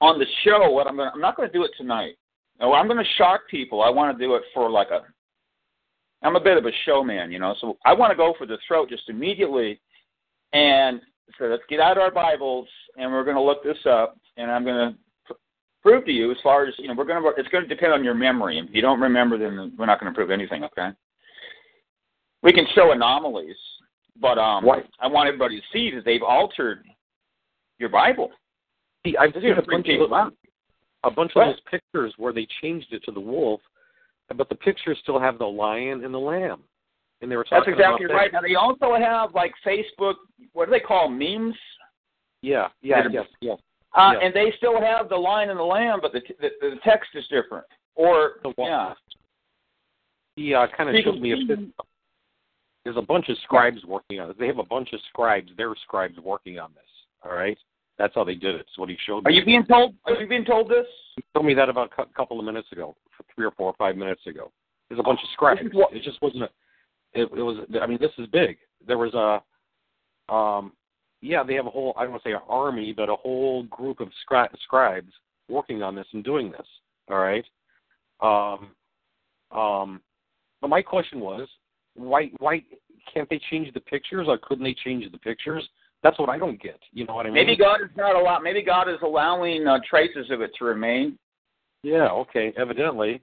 [0.00, 2.14] On the show, what I'm going to, I'm not going to do it tonight.
[2.60, 3.82] No, I'm going to shock people.
[3.82, 5.00] I want to do it for like a
[6.22, 8.58] I'm a bit of a showman, you know, so I want to go for the
[8.68, 9.80] throat just immediately
[10.52, 11.00] and
[11.38, 14.64] so let's get out our Bibles and we're going to look this up and I'm
[14.64, 15.38] going to pr-
[15.82, 17.92] prove to you as far as, you know, we're going to, it's going to depend
[17.92, 18.58] on your memory.
[18.58, 20.90] If you don't remember, then we're not going to prove anything, okay?
[22.42, 23.56] We can show anomalies,
[24.20, 26.84] but um, Why- I want everybody to see that they've altered
[27.78, 28.30] your Bible.
[29.04, 30.34] See, I've seen a bunch of out.
[31.04, 31.48] a bunch What?
[31.48, 33.60] of those pictures where they changed it to the wolf,
[34.36, 36.62] but the pictures still have the lion and the lamb,
[37.20, 38.32] and they were talking That's exactly about right.
[38.32, 38.42] That.
[38.42, 40.14] Now they also have like Facebook,
[40.52, 41.54] what do they call memes?
[42.42, 43.58] Yeah, yeah, yes, yes.
[43.94, 44.20] Uh, Yeah.
[44.26, 47.26] And they still have the lion and the lamb, but the the, the text is
[47.28, 47.66] different.
[47.96, 48.94] Or The wa- yeah,
[50.36, 51.36] He uh, kind of showed me a
[52.90, 54.38] There's a bunch of scribes working on it.
[54.40, 55.52] They have a bunch of scribes.
[55.56, 56.82] They're scribes working on this.
[57.24, 57.56] All right,
[57.98, 58.62] that's how they did it.
[58.62, 59.36] It's what he showed Are me.
[59.36, 59.94] you being told?
[60.06, 60.86] Are you being told this?
[61.14, 62.96] He told me that about a couple of minutes ago,
[63.32, 64.50] three or four or five minutes ago.
[64.88, 65.60] There's a bunch of scribes.
[65.72, 66.48] What- It just wasn't a.
[67.12, 67.58] It, it was.
[67.80, 68.56] I mean, this is big.
[68.84, 70.34] There was a.
[70.34, 70.72] Um,
[71.20, 71.94] yeah, they have a whole.
[71.96, 75.12] I don't want to say an army, but a whole group of scri- scribes
[75.48, 76.66] working on this and doing this.
[77.08, 77.44] All right.
[78.20, 78.70] Um,
[79.56, 80.00] um,
[80.60, 81.48] but my question was,
[81.94, 82.62] why why
[83.12, 85.68] can't they change the pictures, or couldn't they change the pictures?
[86.02, 86.78] That's what I don't get.
[86.92, 87.46] You know what I mean?
[87.46, 88.38] Maybe God is not allow.
[88.38, 91.18] Maybe God is allowing uh, traces of it to remain.
[91.82, 92.08] Yeah.
[92.08, 92.52] Okay.
[92.56, 93.20] Evidently,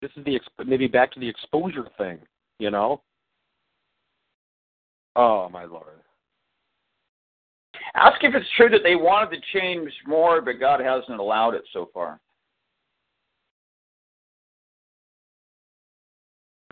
[0.00, 2.18] this is the exp- maybe back to the exposure thing.
[2.58, 3.02] You know.
[5.16, 6.00] Oh my lord.
[7.94, 11.64] Ask if it's true that they wanted to change more, but God hasn't allowed it
[11.72, 12.20] so far.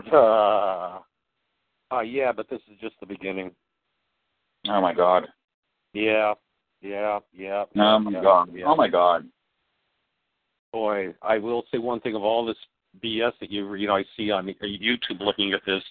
[0.12, 0.98] Uh,
[1.92, 3.50] uh, yeah, but this is just the beginning.
[4.68, 5.26] Oh my God.
[5.92, 6.34] Yeah,
[6.80, 7.64] yeah, yeah.
[7.76, 8.50] Oh my yeah, God.
[8.54, 8.64] Yeah.
[8.66, 9.26] Oh my God.
[10.72, 12.56] Boy, I will say one thing of all this
[13.04, 15.82] BS that you you know I see on YouTube looking at this,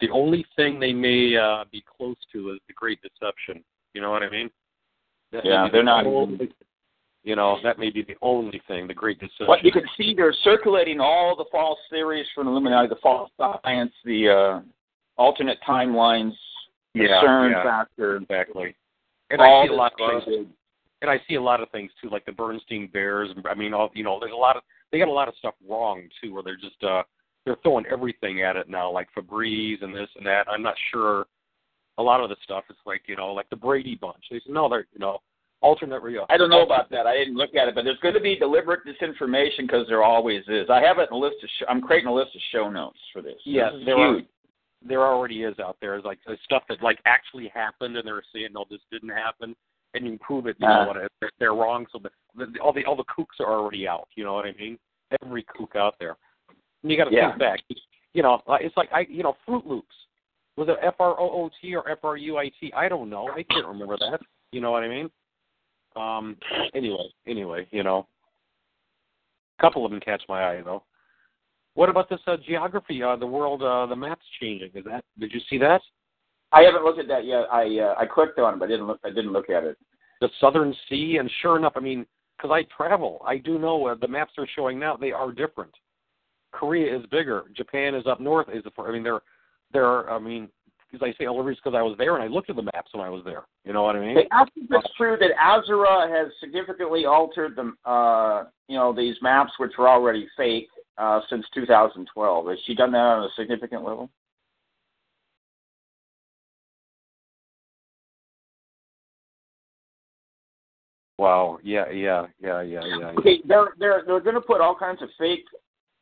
[0.00, 3.62] the only thing they may uh, be close to is the Great Deception.
[3.92, 4.50] You know what I mean?
[5.32, 6.04] Yeah, they're the not
[7.22, 9.46] You know, that may be the only thing, the Great Deception.
[9.46, 13.92] What you can see, they're circulating all the false theories from Illuminati, the false science,
[14.06, 14.60] the uh,
[15.18, 16.32] alternate timelines,
[16.94, 17.62] the Yeah, CERN yeah.
[17.62, 18.16] factor.
[18.16, 18.74] exactly.
[19.28, 20.46] And all I see a lot of things garbage.
[21.02, 23.28] and I see a lot of things too, like the Bernstein Bears.
[23.44, 25.54] I mean, all you know, there's a lot of they got a lot of stuff
[25.68, 27.02] wrong too, where they're just uh
[27.44, 30.46] they're throwing everything at it now, like Febreze and this and that.
[30.50, 31.26] I'm not sure.
[31.98, 34.24] A lot of the stuff is like you know, like the Brady Bunch.
[34.30, 35.18] They said no, they're you know,
[35.62, 36.26] alternate real.
[36.30, 37.06] I don't know about that.
[37.06, 40.42] I didn't look at it, but there's going to be deliberate disinformation because there always
[40.48, 40.68] is.
[40.70, 41.48] I have it in a list of.
[41.58, 43.36] Sh- I'm creating a list of show notes for this.
[43.44, 44.20] Yes, This is there are.
[44.82, 45.96] There already is out there.
[45.96, 49.54] It's like the stuff that like actually happened, and they're saying no, this didn't happen,
[49.92, 50.56] and you can prove it.
[50.58, 50.84] You Uh.
[50.84, 51.10] know what?
[51.20, 51.86] They're, they're wrong.
[51.92, 52.10] So the,
[52.46, 54.08] the all the all the kooks are already out.
[54.16, 54.78] You know what I mean?
[55.22, 56.16] Every kook out there.
[56.82, 57.28] And you got to Yeah.
[57.30, 57.60] think back.
[58.14, 59.94] You know, it's like I, you know, Fruit Loops.
[60.56, 62.72] Was it F R O O T or F R U I T?
[62.74, 63.28] I don't know.
[63.28, 64.20] I can't remember that.
[64.52, 65.10] You know what I mean?
[65.96, 66.36] Um.
[66.74, 68.06] Anyway, anyway, you know,
[69.58, 70.84] a couple of them catch my eye though.
[71.74, 73.02] What about this uh, geography?
[73.02, 74.70] Uh, the world, uh, the map's changing.
[74.74, 75.04] Is that?
[75.18, 75.80] Did you see that?
[76.52, 77.44] I haven't looked at that yet.
[77.52, 79.00] I uh, I clicked on it, but I didn't look.
[79.04, 79.76] I didn't look at it.
[80.20, 82.04] The Southern Sea, and sure enough, I mean,
[82.36, 84.96] because I travel, I do know uh, the maps they're showing now.
[84.96, 85.72] They are different.
[86.52, 87.44] Korea is bigger.
[87.56, 88.48] Japan is up north.
[88.52, 89.22] Is the I mean, they're
[89.72, 90.10] they're.
[90.10, 90.48] I mean,
[90.90, 92.62] because I say all the reasons because I was there and I looked at the
[92.62, 93.44] maps when I was there.
[93.64, 94.14] You know what I mean?
[94.14, 99.16] They asked if it's true that Azura has significantly altered the, uh, you know, these
[99.22, 102.48] maps which were already fake uh, since 2012.
[102.48, 104.10] Has she done that on a significant level?
[111.18, 111.58] Wow.
[111.62, 111.90] Yeah.
[111.90, 112.26] Yeah.
[112.42, 112.62] Yeah.
[112.62, 112.80] Yeah.
[112.82, 112.98] Yeah.
[112.98, 113.06] yeah.
[113.18, 115.44] Okay, they're they're they're going to put all kinds of fake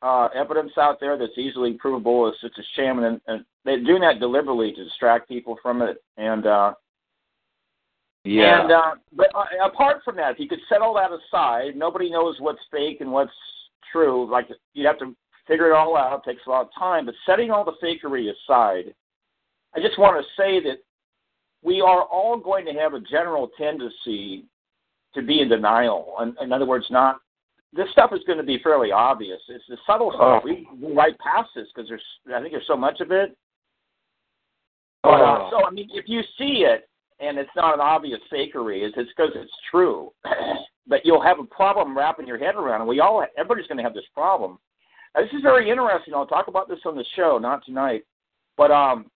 [0.02, 2.28] uh, evidence out there that's easily provable.
[2.28, 6.02] It's just a sham, and, and they're doing that deliberately to distract people from it.
[6.16, 6.74] And uh,
[8.24, 8.62] Yeah.
[8.62, 12.11] And uh, but uh, apart from that, if you could set all that aside, nobody
[12.11, 13.32] knows what's fake and what's
[13.92, 14.30] true.
[14.30, 16.22] Like you'd have to figure it all out.
[16.26, 17.06] It takes a lot of time.
[17.06, 18.94] But setting all the fakery aside,
[19.74, 20.78] I just want to say that
[21.62, 24.44] we are all going to have a general tendency
[25.14, 26.14] to be in denial.
[26.22, 27.20] In, in other words, not
[27.72, 29.40] this stuff is going to be fairly obvious.
[29.48, 30.20] It's the subtle stuff.
[30.22, 30.40] Oh.
[30.44, 32.02] We we right past this because there's
[32.35, 33.37] I think there's so much of it.
[35.02, 35.48] But, uh, Oh.
[35.50, 36.88] so I mean, if you see it
[37.20, 40.12] and it's not an obvious fakery, it's it's because it's true.
[40.87, 42.87] but you'll have a problem wrapping your head around it.
[42.87, 44.59] We all everybody's going to have this problem.
[45.14, 46.14] Now, this is very interesting.
[46.14, 48.04] I'll talk about this on the show, not tonight.
[48.57, 49.11] But um,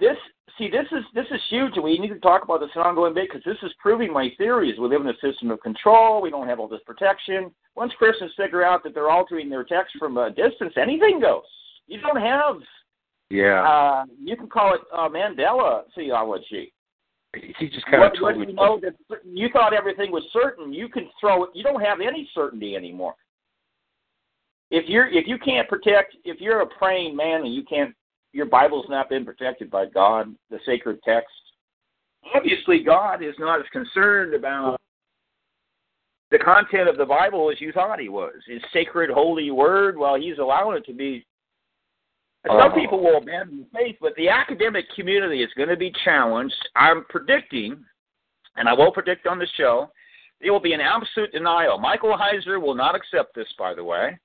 [0.00, 0.16] this
[0.56, 1.72] see this is this is huge.
[1.74, 4.12] and We need to talk about this on an ongoing basis because this is proving
[4.12, 4.78] my theories.
[4.78, 6.20] We live in a system of control.
[6.20, 7.50] We don't have all this protection.
[7.74, 11.42] Once Christians figure out that they're altering their text from a distance, anything goes.
[11.86, 12.56] You don't have
[13.30, 13.62] yeah.
[13.62, 16.72] uh, you can call it uh, Mandela theology.
[17.34, 20.72] he just kind of What, what told you know that you thought everything was certain,
[20.72, 21.50] you can throw it.
[21.54, 23.14] You don't have any certainty anymore.
[24.70, 27.94] If you're if you can't protect, if you're a praying man and you can't,
[28.38, 31.28] your Bible's not been protected by God, the sacred text.
[32.34, 34.80] Obviously, God is not as concerned about
[36.30, 38.34] the content of the Bible as you thought He was.
[38.46, 39.98] His sacred, holy word.
[39.98, 41.26] Well, He's allowing it to be
[42.46, 42.74] some Oh.
[42.74, 46.54] people will abandon faith, but the academic community is going to be challenged.
[46.76, 47.84] I'm predicting,
[48.56, 49.90] and I will predict on the show,
[50.40, 51.78] there will be an absolute denial.
[51.78, 54.16] Michael Heiser will not accept this, by the way.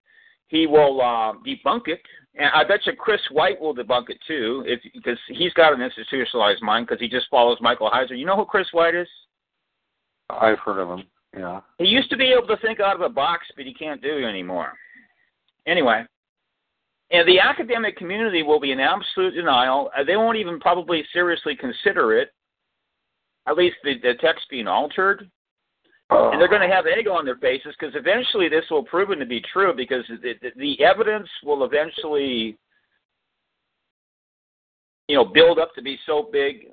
[0.48, 2.02] He will uh, debunk it,
[2.36, 5.82] and I bet you Chris White will debunk it too, if because he's got an
[5.82, 8.18] institutionalized mind because he just follows Michael Heiser.
[8.18, 9.08] You know who Chris White is?
[10.30, 11.06] I've heard of him.
[11.38, 11.62] Yeah.
[11.78, 14.18] He used to be able to think out of a box, but he can't do
[14.18, 14.74] it anymore.
[15.66, 16.04] Anyway,
[17.12, 19.92] and the academic community will be in absolute denial.
[19.98, 22.34] Uh, They won't even probably seriously consider it,
[23.48, 25.30] at least the, the text being altered.
[26.14, 29.26] And they're going to have egg on their faces because eventually this will prove to
[29.26, 32.58] be true because the, the, the evidence will eventually,
[35.08, 36.68] you know, build up to be so big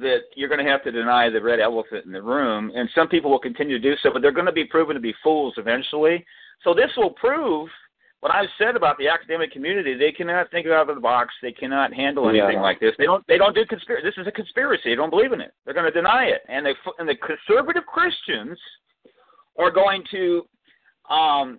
[0.00, 3.08] that you're going to have to deny the red elephant in the room, and some
[3.08, 5.54] people will continue to do so, but they're going to be proven to be fools
[5.58, 6.24] eventually.
[6.64, 7.68] So this will prove
[8.22, 9.94] what I've said about the academic community.
[9.94, 11.34] They cannot think out of the box.
[11.42, 12.62] They cannot handle anything Yeah.
[12.62, 12.94] like this.
[12.96, 13.26] They don't.
[13.26, 14.06] They don't do conspiracy.
[14.06, 14.90] This is a conspiracy.
[14.90, 15.52] They don't believe in it.
[15.64, 18.56] They're going to deny it, and they and the conservative Christians
[19.58, 20.46] are going to
[21.10, 21.58] um,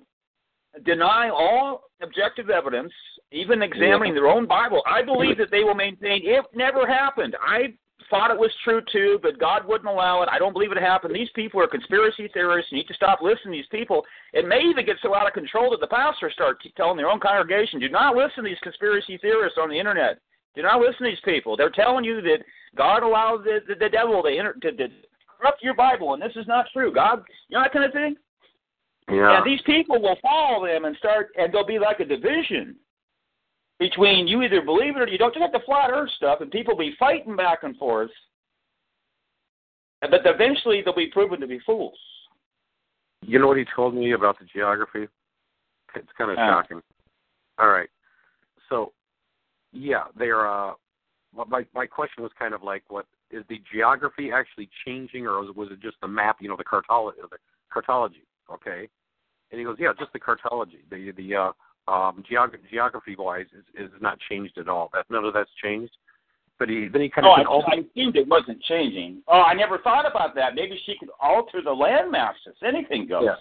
[0.86, 2.93] deny all objective evidence,
[3.34, 4.82] even examining their own Bible.
[4.88, 7.36] I believe that they will maintain it never happened.
[7.45, 7.74] I
[8.10, 10.30] thought it was true too, but God wouldn't allow it.
[10.32, 11.16] I don't believe it happened.
[11.16, 12.72] These people are conspiracy theorists.
[12.72, 14.04] You need to stop listening to these people.
[14.34, 17.20] It may even get so out of control that the pastors start telling their own
[17.20, 20.20] congregation, do not listen to these conspiracy theorists on the internet.
[20.56, 21.58] Do not listen to these people.
[21.58, 22.39] They're telling you that
[22.76, 24.88] God allowed the, the, the devil to, enter, to, to
[25.39, 26.94] corrupt your Bible, and this is not true.
[26.94, 28.16] God, you know that kind of thing?
[29.10, 29.38] Yeah.
[29.38, 32.76] And these people will follow them and start, and there'll be like a division
[33.80, 35.34] between you either believe it or you don't.
[35.34, 38.11] Just like the flat Earth stuff, and people be fighting back and forth.
[40.01, 41.97] But eventually, they'll be proven to be fools.
[43.21, 45.07] You know what he told me about the geography?
[45.95, 46.47] It's kind of Uh.
[46.49, 46.84] shocking.
[47.57, 47.89] All right.
[48.69, 48.93] So,
[49.71, 50.47] yeah, they're.
[50.47, 50.74] Uh,
[51.47, 55.55] my my question was kind of like, what is the geography actually changing, or was,
[55.55, 56.38] was it just the map?
[56.41, 57.38] You know, the cartology, the
[57.74, 58.24] cartology.
[58.51, 58.88] Okay.
[59.51, 60.82] And he goes, yeah, just the cartology.
[60.89, 61.51] The the uh,
[61.88, 64.90] um, geog- geography wise is is not changed at all.
[64.94, 65.94] That none of that's changed.
[66.60, 69.22] But he then he kind Oh, of I, oh, I assumed it wasn't changing.
[69.28, 70.56] Oh, I never thought about that.
[70.56, 72.56] Maybe she could alter the land masses.
[72.66, 73.24] Anything goes.
[73.26, 73.36] Yeah.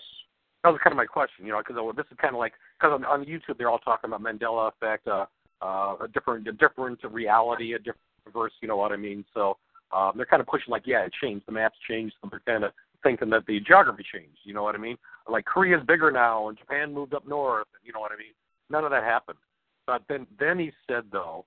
[0.65, 2.93] that was kind of my question, you know, because this is kind of like because
[2.95, 5.27] on, on YouTube they're all talking about Mandela effect, uh,
[5.61, 7.99] uh, a different, a different reality, a different
[8.33, 9.25] verse, you know what I mean?
[9.35, 9.57] So
[9.93, 12.65] um, they're kind of pushing like, yeah, it changed, the maps changed, so they're kind
[12.65, 12.73] of
[13.03, 14.97] thinking that the geography changed, you know what I mean?
[15.29, 18.35] Like Korea's bigger now, and Japan moved up north, you know what I mean?
[18.71, 19.39] None of that happened.
[19.87, 21.45] But then, then he said though,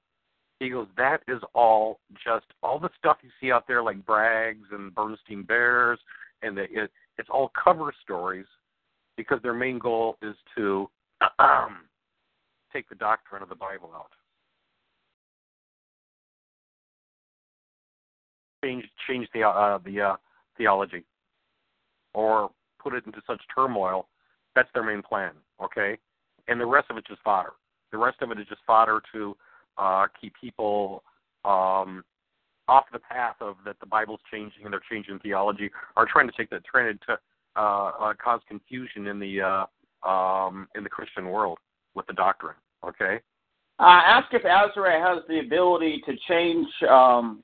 [0.60, 4.68] he goes, that is all just all the stuff you see out there like Bragg's
[4.72, 6.00] and Bernstein Bears,
[6.42, 8.46] and the, it, it's all cover stories
[9.18, 10.90] because their main goal is to
[12.74, 14.12] take the doctrine of the Bible out.
[18.64, 20.16] Change change the uh, the uh,
[20.58, 21.04] theology,
[22.16, 22.50] or
[22.82, 24.08] put it into such turmoil.
[24.56, 25.34] That's their main plan.
[25.64, 25.98] Okay,
[26.48, 27.52] and the rest of it's just fodder.
[27.92, 29.36] The rest of it is just fodder to
[29.78, 31.04] uh, keep people
[31.44, 32.04] um,
[32.68, 36.34] off the path of that the Bible's changing and they're changing theology, or trying to
[36.36, 37.18] take that trend to
[37.56, 41.58] uh, uh, cause confusion in the uh, um, in the Christian world
[41.96, 42.56] with the doctrine.
[42.86, 43.20] Okay.
[43.80, 47.44] Uh, ask if Azra has the ability to change um,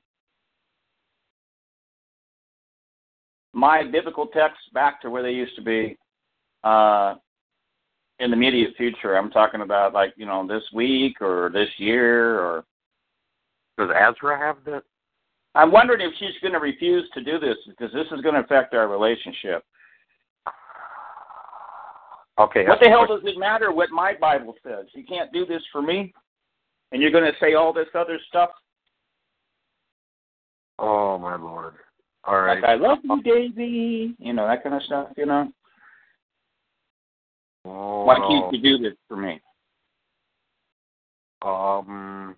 [3.52, 5.96] my biblical texts back to where they used to be
[6.64, 7.14] uh,
[8.18, 9.16] in the immediate future.
[9.16, 12.64] I'm talking about like you know this week or this year or.
[13.78, 14.82] Does Ezra have the?
[15.54, 18.42] I'm wondering if she's going to refuse to do this because this is going to
[18.42, 19.64] affect our relationship.
[22.38, 22.66] Okay.
[22.66, 24.86] What the hell does it matter what my Bible says?
[24.94, 26.12] You can't do this for me,
[26.90, 28.50] and you're going to say all this other stuff.
[30.78, 31.74] Oh my lord!
[32.24, 32.60] All right.
[32.60, 34.14] Like I love you, Daisy.
[34.18, 35.08] You know that kind of stuff.
[35.16, 35.52] You know.
[37.64, 39.40] Oh, Why can't you do this for me?
[41.42, 42.36] Um.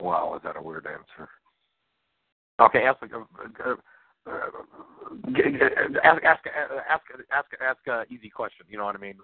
[0.00, 1.28] Wow, is that a weird answer?
[2.60, 3.74] Okay, ask uh, uh,
[4.30, 4.48] uh,
[5.34, 6.44] g- g- ask ask
[6.88, 8.66] ask ask ask a easy question.
[8.68, 9.16] You know what I mean?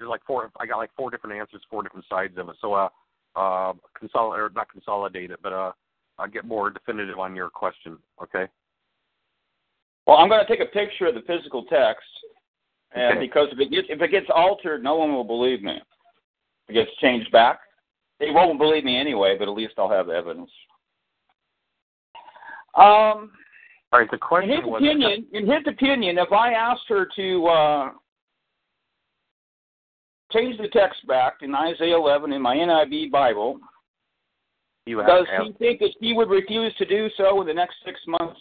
[0.00, 0.50] Uh, there's like four.
[0.58, 2.56] I got like four different answers, four different sides of it.
[2.60, 2.88] So uh,
[3.36, 5.72] uh, consolidate or not consolidate it, but uh,
[6.18, 7.98] I'll get more definitive on your question.
[8.22, 8.46] Okay.
[10.06, 12.02] Well, I'm going to take a picture of the physical text,
[12.94, 13.26] and Okay.
[13.26, 15.76] because if it gets if it gets altered, no one will believe me.
[15.76, 17.60] If it gets changed back,
[18.18, 19.36] they won't believe me anyway.
[19.38, 20.50] But at least I'll have the evidence.
[22.76, 23.32] Um,
[23.92, 24.10] All right.
[24.10, 24.82] The question in his was.
[24.82, 27.90] opinion, in his opinion, if I asked her to uh,
[30.32, 33.58] change the text back in Isaiah 11 in my NIV Bible,
[34.86, 37.76] You have, does he think that he would refuse to do so in the next
[37.84, 38.40] six months?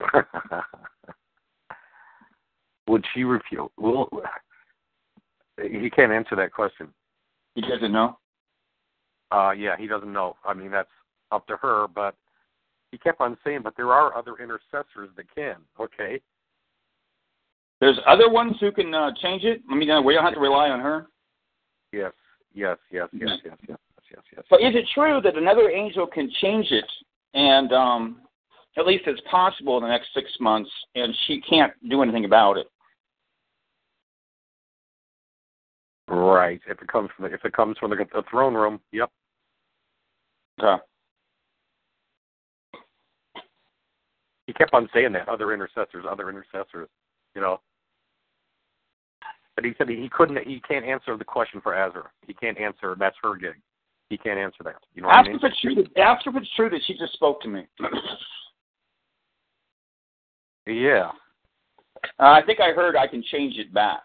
[2.88, 3.68] Would she refuse?
[3.76, 4.08] Well,
[5.60, 6.88] he can't answer that question.
[7.54, 8.16] He doesn't know.
[9.30, 10.36] Uh, yeah, he doesn't know.
[10.44, 10.88] I mean, that's
[11.32, 11.86] up to her.
[11.88, 12.14] But
[12.90, 16.20] he kept on saying, "But there are other intercessors that can." Okay.
[17.80, 19.60] There's other ones who can uh, change it.
[19.70, 21.06] I mean, uh, we don't have to rely on her.
[21.92, 22.12] Yes.
[22.54, 22.78] Yes.
[22.90, 23.08] Yes.
[23.12, 23.28] Yes.
[23.44, 23.56] Yes.
[23.68, 23.78] Yes.
[24.10, 24.44] yes, yes.
[24.48, 26.86] But is it true that another angel can change it,
[27.34, 28.22] and um,
[28.78, 32.56] at least it's possible in the next six months, and she can't do anything about
[32.56, 32.70] it?
[36.08, 36.60] Right.
[36.68, 39.10] If it comes from the, if it comes from the, the throne room, yep.
[40.60, 40.82] Okay.
[44.46, 46.88] He kept on saying that other intercessors, other intercessors,
[47.34, 47.60] you know.
[49.56, 50.46] But he said he couldn't.
[50.46, 52.04] He can't answer the question for Azra.
[52.26, 52.94] He can't answer.
[52.98, 53.56] That's her gig.
[54.08, 54.76] He can't answer that.
[54.94, 55.36] You know ask I mean?
[55.36, 55.74] if it's true.
[55.74, 57.66] That, ask if it's true that she just spoke to me.
[60.66, 61.10] Yeah.
[62.20, 64.02] Uh, I think I heard I can change it back.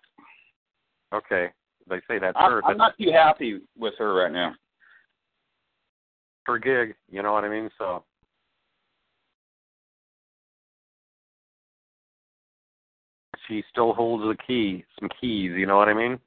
[1.14, 1.50] Okay.
[1.92, 2.62] They say that's I'm, her.
[2.66, 4.56] I'm not too happy with her right now.
[6.46, 6.96] her gig.
[7.12, 7.70] You know what I mean?
[7.78, 8.04] So.
[13.48, 15.52] She still holds the key, some keys.
[15.58, 16.18] You know what I mean?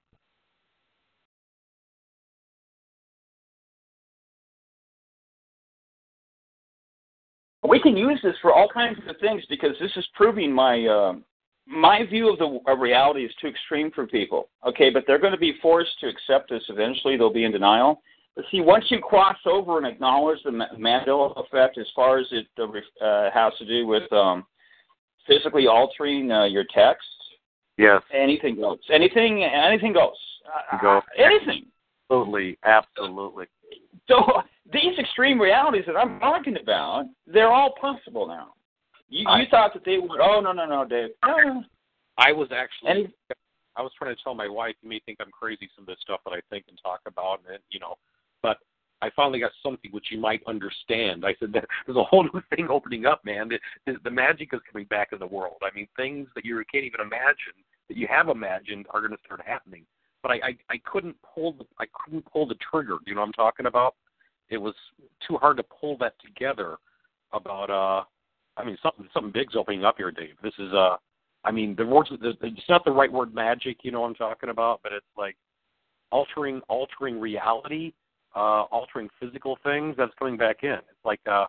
[7.67, 11.15] We can use this for all kinds of things because this is proving my uh,
[11.67, 14.49] my view of the of reality is too extreme for people.
[14.67, 17.17] Okay, but they're going to be forced to accept this eventually.
[17.17, 18.03] They'll be in denial.
[18.37, 22.27] But see, once you cross over and acknowledge the Ma- Mandela effect, as far as
[22.33, 24.45] it uh, uh, has to do with um,
[25.27, 27.07] physically altering uh, your text,
[27.77, 28.03] Yes.
[28.13, 28.79] anything goes.
[28.93, 30.15] Anything, anything goes.
[30.73, 31.01] Uh, Go.
[31.19, 31.67] anything.
[32.11, 32.59] Absolutely.
[32.65, 33.47] Absolutely.
[34.09, 34.43] So
[34.73, 38.55] these extreme realities that I'm talking about, they're all possible now.
[39.15, 40.21] You, you thought that they would?
[40.21, 41.11] Oh no, no, no, Dave.
[41.25, 41.63] No.
[42.19, 43.15] I was actually.
[43.77, 45.99] I was trying to tell my wife, you may think I'm crazy, some of this
[46.01, 47.95] stuff that I think and talk about, and you know,
[48.43, 48.59] but
[49.03, 51.25] I finally got something which you might understand.
[51.25, 53.49] I said that there's a whole new thing opening up, man.
[53.49, 55.57] The, the, the magic is coming back in the world.
[55.63, 57.55] I mean, things that you can't even imagine
[57.89, 59.85] that you have imagined are going to start happening.
[60.23, 62.97] But I, I, I couldn't pull the, I couldn't pull the trigger.
[63.05, 63.95] Do you know what I'm talking about?
[64.49, 64.75] It was
[65.27, 66.77] too hard to pull that together.
[67.33, 68.05] About, uh,
[68.57, 70.35] I mean, something, something big's opening up here, Dave.
[70.43, 70.97] This is, uh,
[71.45, 73.79] I mean, the words, the, it's not the right word, magic.
[73.83, 74.81] You know what I'm talking about?
[74.83, 75.37] But it's like
[76.11, 77.93] altering, altering reality
[78.35, 80.75] uh, altering physical things, that's coming back in.
[80.75, 81.47] It's like uh,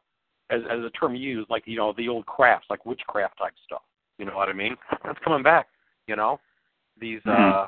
[0.50, 3.82] as as a term used, like you know the old crafts, like witchcraft type stuff.
[4.18, 4.76] You know what I mean?
[5.04, 5.68] That's coming back.
[6.08, 6.40] You know,
[7.00, 7.68] these uh,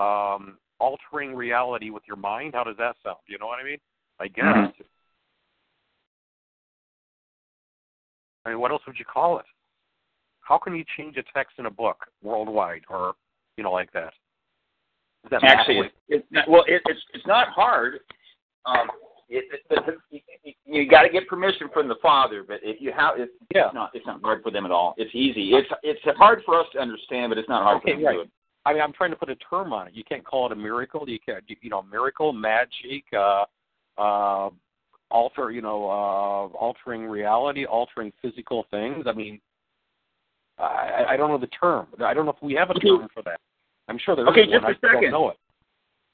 [0.00, 2.54] um, altering reality with your mind.
[2.54, 3.18] How does that sound?
[3.26, 3.78] You know what I mean?
[4.20, 4.44] I guess.
[4.44, 4.72] Mhm.
[8.44, 9.46] I mean, what else would you call it?
[10.40, 13.14] How can you change a text in a book worldwide, or
[13.56, 14.12] you know, like that?
[15.24, 18.00] Is that actually, math- it's, it's well, it, it's it's not hard.
[18.66, 18.88] Um,
[19.28, 20.24] it, it, it,
[20.66, 23.66] you, you got to get permission from the father, but if you have, it's, Yeah.
[23.66, 24.94] it's not it's not hard for them at all.
[24.98, 25.54] It's easy.
[25.54, 28.12] It's it's hard for us to understand, but it's not hard Okay, for them right.
[28.12, 28.30] to do it.
[28.66, 29.94] I mean, I'm trying to put a term on it.
[29.94, 31.08] You can't call it a miracle.
[31.08, 33.44] You can't, you know, miracle, magic, uh,
[33.98, 34.50] uh,
[35.10, 39.06] alter, you know, uh, altering reality, altering physical things.
[39.06, 39.40] I mean,
[40.58, 41.86] I, I don't know the term.
[42.04, 43.40] I don't know if we have a term for that.
[43.88, 44.50] I'm sure there is Okay, one.
[44.50, 45.02] just a I second.
[45.02, 45.36] don't know it.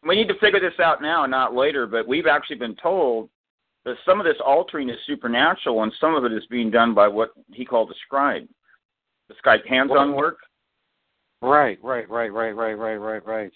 [0.07, 1.87] We need to figure this out now, not later.
[1.87, 3.29] But we've actually been told
[3.85, 7.09] that some of this altering is supernatural, and some of it is being done by
[7.09, 8.47] what he called the scribe.
[9.29, 10.39] The scribe hands-on work.
[11.43, 13.53] Right, right, right, right, right, right, right, right.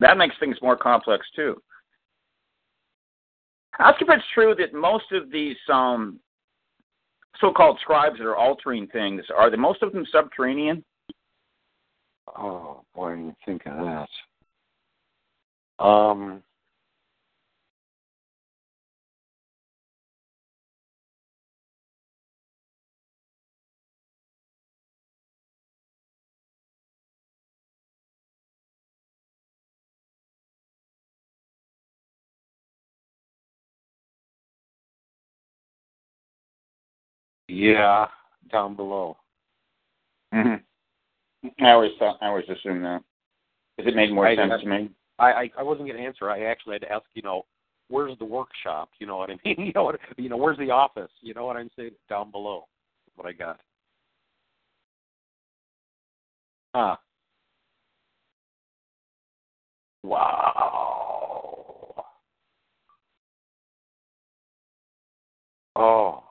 [0.00, 1.60] That makes things more complex too.
[3.78, 6.18] Ask if it's true that most of these um,
[7.40, 10.84] so-called scribes that are altering things are the most of them subterranean.
[12.36, 14.06] Oh boy, I didn't think of
[15.78, 15.84] that.
[15.84, 16.42] Um.
[37.52, 38.06] Yeah,
[38.52, 39.16] down below.
[40.32, 41.64] Mm-hmm.
[41.64, 43.02] I always thought, I always assumed that
[43.76, 44.90] because it made more I- sense I- to me.
[45.18, 46.30] I, I I wasn't going to answer.
[46.30, 47.04] I actually had to ask.
[47.14, 47.42] You know,
[47.88, 48.88] where's the workshop?
[49.00, 49.56] You know what I mean?
[49.66, 49.98] You know what?
[50.16, 51.10] You know, where's the office?
[51.20, 51.90] You know what I'm saying?
[52.08, 52.66] Down below.
[53.16, 53.60] What I got.
[56.74, 56.96] Huh.
[60.04, 62.04] Wow.
[65.76, 66.24] Oh.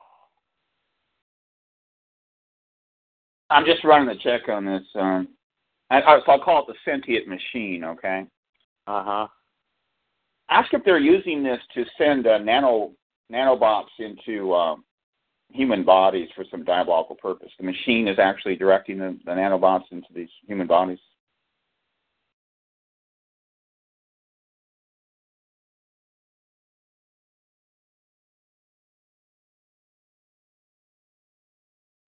[3.50, 4.82] I'm just running a check on this.
[4.94, 5.28] Um,
[5.90, 7.84] I, I, so I'll call it the sentient machine.
[7.84, 8.24] Okay.
[8.86, 9.26] Uh huh.
[10.48, 12.92] Ask if they're using this to send uh, nano
[13.32, 14.76] nanobots into uh,
[15.52, 17.50] human bodies for some diabolical purpose.
[17.58, 20.98] The machine is actually directing the, the nanobots into these human bodies.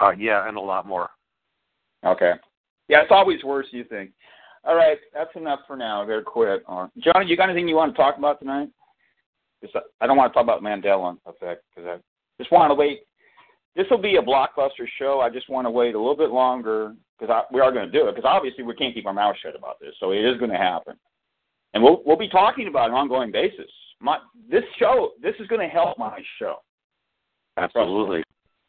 [0.01, 1.11] Uh, yeah, and a lot more.
[2.05, 2.33] Okay.
[2.89, 3.67] Yeah, it's always worse.
[3.71, 4.11] You think?
[4.65, 6.03] All right, that's enough for now.
[6.03, 6.65] I better quit.
[6.67, 8.69] Johnny, you got anything you want to talk about tonight?
[10.01, 11.97] I don't want to talk about Mandela effect because I
[12.39, 13.01] just want to wait.
[13.75, 15.21] This will be a blockbuster show.
[15.21, 18.09] I just want to wait a little bit longer because we are going to do
[18.09, 19.95] it because obviously we can't keep our mouth shut about this.
[19.99, 20.95] So it is going to happen,
[21.75, 23.71] and we'll we'll be talking about it on an ongoing basis.
[24.01, 24.19] My
[24.51, 26.57] this show this is going to help my show.
[27.57, 28.23] Absolutely.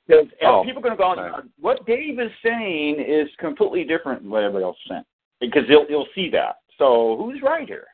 [0.08, 1.34] Because oh, people are going to go, right.
[1.34, 5.04] Uh, what Dave is saying is completely different than what everybody else is saying.
[5.40, 6.58] Because they'll, they'll see that.
[6.78, 7.88] So who's right here?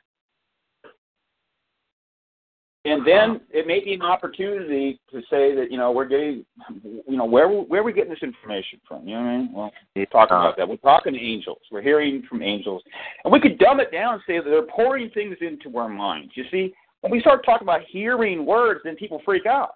[2.85, 6.45] And then it may be an opportunity to say that, you know, we're getting,
[6.83, 9.05] you know, where where are we getting this information from?
[9.05, 9.49] You know what I mean?
[9.53, 10.67] Well, we're talking about that.
[10.67, 11.59] We're talking to angels.
[11.71, 12.81] We're hearing from angels.
[13.23, 16.31] And we could dumb it down and say that they're pouring things into our minds.
[16.35, 19.75] You see, when we start talking about hearing words, then people freak out.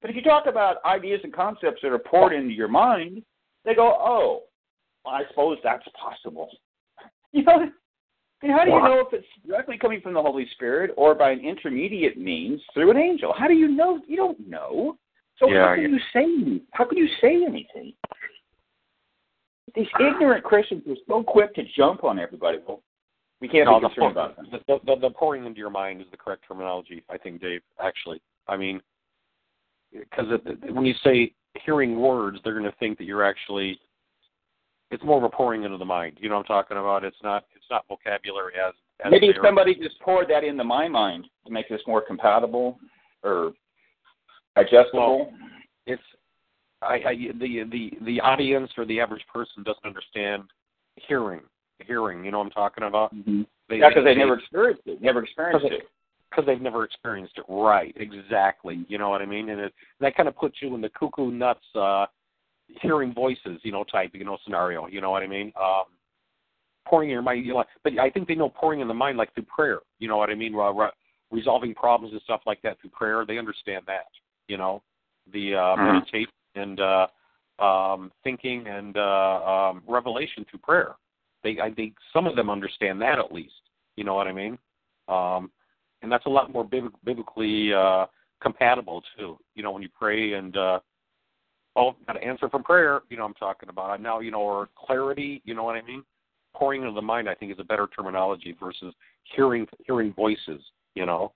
[0.00, 3.22] But if you talk about ideas and concepts that are poured into your mind,
[3.64, 4.42] they go, oh,
[5.04, 6.48] well, I suppose that's possible.
[7.32, 7.68] You know,
[8.42, 11.30] and how do you know if it's directly coming from the Holy Spirit or by
[11.30, 13.34] an intermediate means through an angel?
[13.36, 14.00] How do you know?
[14.06, 14.96] You don't know.
[15.38, 15.88] So yeah, how can yeah.
[15.88, 16.62] you say?
[16.72, 17.92] How can you say anything?
[19.74, 20.08] These ah.
[20.08, 22.58] ignorant Christians are so quick to jump on everybody.
[22.66, 22.82] Well,
[23.40, 24.46] we can't no, be concerned the, about them.
[24.66, 27.60] The, the, the pouring into your mind is the correct terminology, I think, Dave.
[27.82, 28.80] Actually, I mean,
[29.98, 30.26] because
[30.70, 31.32] when you say
[31.64, 33.78] hearing words, they're going to think that you're actually.
[34.92, 36.18] It's more of a pouring into the mind.
[36.20, 37.04] You know what I'm talking about?
[37.04, 37.44] It's not.
[37.54, 38.74] It's not vocabulary as.
[39.04, 42.78] as Maybe somebody just poured that into my mind to make this more compatible
[43.22, 43.52] or
[44.56, 45.18] adjustable.
[45.18, 45.32] Well,
[45.86, 46.02] it's.
[46.82, 50.44] I, I the the the audience or the average person doesn't understand
[50.96, 51.40] hearing.
[51.86, 53.14] Hearing, you know what I'm talking about?
[53.14, 53.42] Mm-hmm.
[53.68, 55.02] They, yeah, because they, they, never experienced it.
[55.02, 55.82] Never experienced it
[56.36, 57.44] because they've never experienced it.
[57.48, 58.84] Right, exactly.
[58.88, 59.48] You know what I mean?
[59.48, 62.06] And it, that kind of puts you in the cuckoo nuts, uh,
[62.82, 64.86] hearing voices, you know, type, you know, scenario.
[64.86, 65.52] You know what I mean?
[65.58, 65.84] Um,
[66.86, 69.16] pouring in your mind, you know, but I think they know pouring in the mind
[69.16, 69.80] like through prayer.
[69.98, 70.54] You know what I mean?
[70.54, 70.90] Re-
[71.30, 73.24] resolving problems and stuff like that through prayer.
[73.26, 74.06] They understand that.
[74.48, 74.82] You know,
[75.32, 75.94] the uh, mm-hmm.
[75.94, 77.06] meditation and uh,
[77.64, 80.96] um, thinking and uh, um, revelation through prayer.
[81.42, 83.54] They, I think, some of them understand that at least.
[83.96, 84.58] You know what I mean?
[85.08, 85.50] Um,
[86.06, 88.06] and that's a lot more biblically uh,
[88.40, 89.36] compatible too.
[89.56, 90.78] You know, when you pray and uh,
[91.74, 93.00] oh, got an answer from prayer.
[93.10, 94.20] You know, I'm talking about now.
[94.20, 95.42] You know, or clarity.
[95.44, 96.04] You know what I mean?
[96.54, 98.94] Pouring into the mind, I think, is a better terminology versus
[99.34, 100.62] hearing hearing voices.
[100.94, 101.32] You know,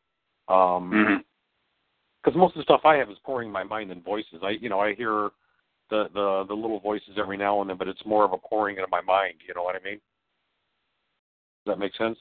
[0.47, 2.39] because um, mm-hmm.
[2.39, 4.39] most of the stuff I have is pouring my mind in voices.
[4.41, 5.31] I, you know, I hear
[5.91, 8.77] the the the little voices every now and then, but it's more of a pouring
[8.77, 9.35] into my mind.
[9.49, 10.01] You know what I mean?
[11.67, 12.17] Does that make sense?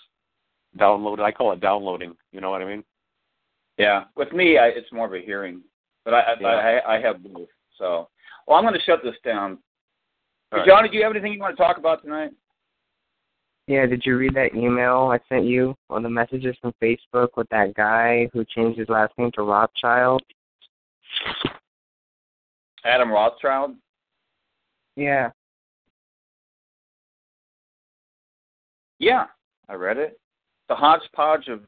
[0.78, 1.20] Download.
[1.20, 2.16] I call it downloading.
[2.32, 2.84] You know what I mean?
[3.78, 4.06] Yeah.
[4.16, 5.62] With me, I, it's more of a hearing,
[6.06, 6.48] but I yeah.
[6.48, 7.48] I, I have both.
[7.78, 8.10] So,
[8.46, 9.58] well, I'm going to shut this down.
[10.52, 12.32] Hey, John, do you have anything you want to talk about tonight?
[13.68, 17.48] Yeah, did you read that email I sent you on the messages from Facebook with
[17.50, 20.24] that guy who changed his last name to Rothschild?
[22.84, 23.76] Adam Rothschild?
[24.96, 25.30] Yeah.
[28.98, 29.28] Yeah,
[29.70, 30.19] I read it
[30.70, 31.62] the hodgepodge of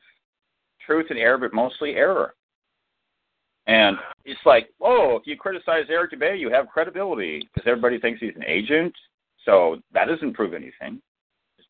[0.85, 2.33] truth and error, but mostly error.
[3.67, 8.19] And it's like, oh, if you criticize Eric Dubay, you have credibility because everybody thinks
[8.19, 8.93] he's an agent.
[9.45, 11.01] So that doesn't prove anything.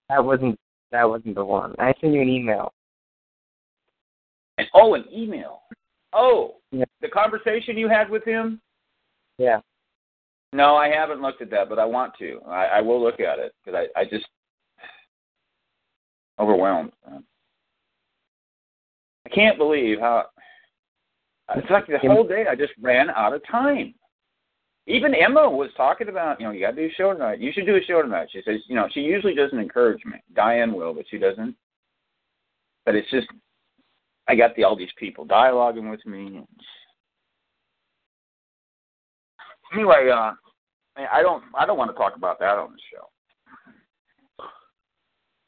[0.10, 0.60] That wasn't
[0.92, 1.74] that wasn't the one.
[1.80, 2.74] I sent you an email.
[4.58, 5.62] And oh, an email.
[6.14, 6.84] Oh, yeah.
[7.02, 8.60] the conversation you had with him.
[9.38, 9.62] Yeah.
[10.52, 12.42] No, I haven't looked at that, but I want to.
[12.46, 14.26] I, I will look at it because I, I just
[16.42, 16.92] overwhelmed.
[19.26, 20.26] I can't believe how.
[21.56, 23.94] It's like the whole day I just ran out of time.
[24.88, 27.39] Even Emma was talking about, you know, you got to do a show tonight.
[27.39, 28.30] You should do a show tonight.
[28.32, 30.14] She says, you know, she usually doesn't encourage me.
[30.34, 31.56] Diane will, but she doesn't.
[32.86, 33.28] But it's just,
[34.28, 36.42] I got the all these people dialoguing with me.
[39.74, 40.32] Anyway, uh,
[40.98, 43.08] I don't, I don't want to talk about that on the show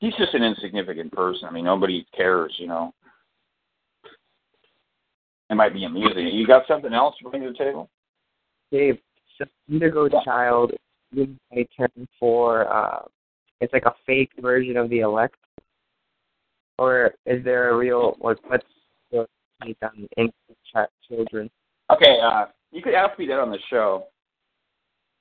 [0.04, 1.48] he's just an insignificant person.
[1.48, 2.94] I mean, nobody cares, you know.
[5.50, 6.28] It might be amusing.
[6.28, 7.90] You got something else to bring to the table?
[8.72, 8.98] Dave,
[9.38, 10.74] so Indigo Child
[11.16, 13.04] I term for uh
[13.62, 15.36] it's like a fake version of the elect?
[16.80, 18.66] Or is there a real like what's
[19.12, 19.28] the
[19.64, 21.52] take on Indigo children?
[21.92, 24.08] Okay, uh you could ask me that on the show.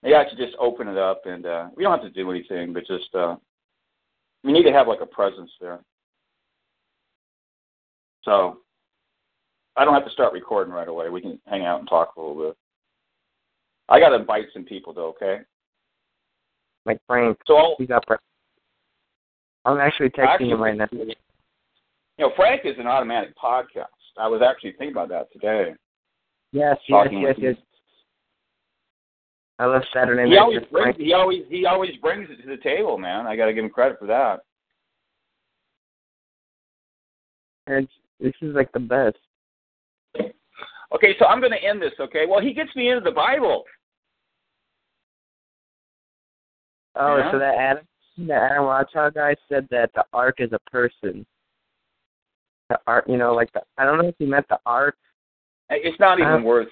[0.03, 2.73] Maybe I should just open it up and uh we don't have to do anything,
[2.73, 3.37] but just uh
[4.45, 5.81] we need to have like a presence there.
[8.25, 8.59] So
[9.77, 11.09] I don't have to start recording right away.
[11.09, 12.57] We can hang out and talk a little bit.
[13.89, 15.09] I got to invite some people though.
[15.09, 15.41] Okay.
[16.87, 18.05] Like Frank, So I'll, he's up.
[18.09, 18.19] right-
[19.65, 20.89] I'm actually texting Actually- him right now.
[20.93, 21.15] you
[22.19, 23.87] know, Frank is an automatic podcast.
[24.19, 25.75] I was actually thinking about that today.
[26.53, 27.57] Yes, yes, yes, yes.
[29.63, 32.61] I love Saturday He night always brings he always he always brings it to the
[32.63, 33.29] table, man.
[33.29, 34.41] I got to give him credit for that.
[37.69, 37.87] And
[38.19, 39.19] this is like the best.
[40.93, 41.93] Okay, so I'm going to end this.
[42.01, 42.25] Okay.
[42.29, 43.63] Well, he gets me into the Bible.
[46.97, 47.31] Oh, Yeah.
[47.31, 47.85] so that Adam,
[48.19, 51.25] the Adam Rothschild guy said that the ark is a person.
[52.69, 54.97] The ark, you know, like the I don't know if he meant the ark.
[55.71, 56.69] It's not even Uh, worth.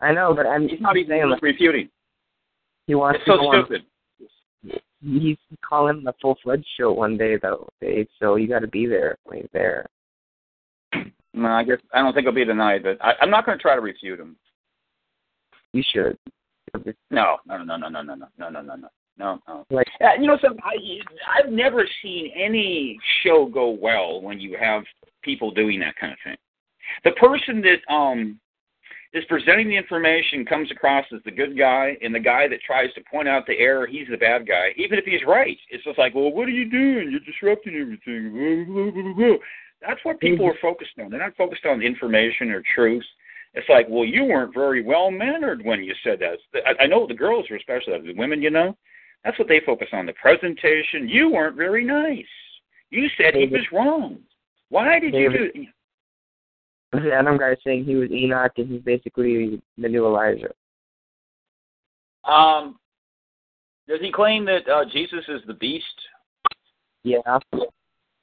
[0.00, 1.88] I know, but I'm He's not even saying like, refuting.
[2.86, 3.64] he wants It's to so go on.
[3.66, 3.82] stupid.
[5.02, 8.06] He's calling the full fledged show one day though, Dave.
[8.18, 9.86] So you got to be there when he's there.
[11.32, 13.62] No, I guess I don't think it'll be tonight, but I, I'm not going to
[13.62, 14.36] try to refute him.
[15.72, 16.18] You should.
[17.10, 18.88] No, no, no, no, no, no, no, no, no, no, no,
[19.18, 19.66] no, no.
[19.70, 20.74] Like Uh, you know, some I,
[21.38, 24.82] I've never seen any show go well when you have
[25.22, 26.36] people doing that kind of thing.
[27.04, 28.38] The person that um
[29.12, 32.92] is presenting the information comes across as the good guy, and the guy that tries
[32.94, 35.58] to point out the error, he's the bad guy, even if he's right.
[35.68, 37.10] It's just like, well, what are you doing?
[37.10, 39.38] You're disrupting everything.
[39.80, 41.10] That's what people are focused on.
[41.10, 43.04] They're not focused on information or truth.
[43.54, 46.38] It's like, well, you weren't very well mannered when you said that.
[46.64, 48.76] I, I know the girls are especially the women, you know.
[49.24, 50.06] That's what they focus on.
[50.06, 51.08] The presentation.
[51.08, 52.24] You weren't very nice.
[52.90, 54.18] You said he was wrong.
[54.68, 55.66] Why did you do?
[56.94, 60.50] Adam guy saying he was Enoch and he's basically the new Elijah.
[62.24, 62.78] Um,
[63.88, 65.84] does he claim that uh, Jesus is the beast?
[67.02, 67.38] Yeah.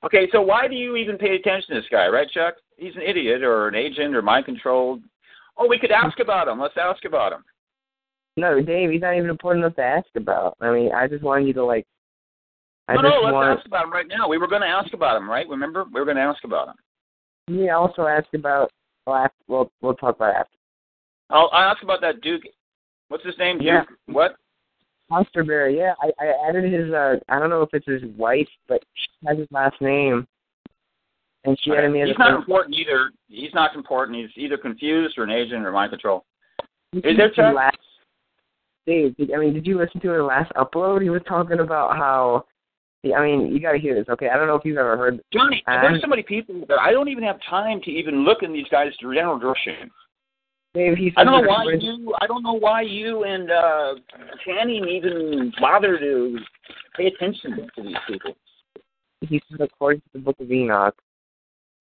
[0.03, 2.55] Okay, so why do you even pay attention to this guy, right, Chuck?
[2.77, 5.01] He's an idiot or an agent or mind controlled.
[5.57, 6.59] Oh, we could ask about him.
[6.59, 7.43] Let's ask about him.
[8.37, 10.55] No, Dave, he's not even important enough to ask about.
[10.61, 11.85] I mean, I just wanted you to like.
[12.87, 13.57] I no, no, let's want.
[13.57, 14.29] ask about him right now.
[14.29, 15.49] We were going to ask about him, right?
[15.49, 16.75] Remember, we were going to ask about him.
[17.47, 18.71] Yeah, also ask about.
[19.05, 20.57] Well, after, we'll we'll talk about after.
[21.29, 22.43] I'll, I'll ask about that Duke.
[23.09, 23.59] What's his name?
[23.61, 23.81] Yeah.
[23.81, 23.97] Duke.
[24.07, 24.35] What?
[25.09, 26.93] Monsterberry, yeah, I, I added his.
[26.93, 30.27] uh I don't know if it's his wife, but she has his last name,
[31.45, 33.11] and she added me as He's not important either.
[33.29, 34.17] He's not important.
[34.17, 36.25] He's either confused or an agent or mind control.
[36.91, 37.55] Is there, Chuck?
[37.55, 37.77] Last,
[38.85, 41.01] Dave, did, I mean, did you listen to her last upload?
[41.01, 42.45] He was talking about how.
[43.13, 44.29] I mean, you got to hear this, okay?
[44.29, 45.19] I don't know if you've ever heard.
[45.33, 48.43] Johnny, Um, there's so many people that I don't even have time to even look
[48.43, 49.91] in these guys' general direction.
[50.73, 52.13] Dave, he I don't know why that- you.
[52.21, 53.95] I don't know why you and uh,
[54.45, 56.39] Channing even bother to
[56.95, 58.35] pay attention to these people.
[59.21, 60.95] he said according to the book of Enoch,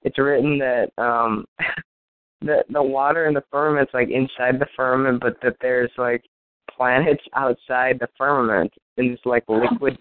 [0.03, 1.45] it's written that um
[2.41, 6.25] the the water in the firmament's like inside the firmament, but that there's like
[6.71, 9.99] planets outside the firmament in this like liquid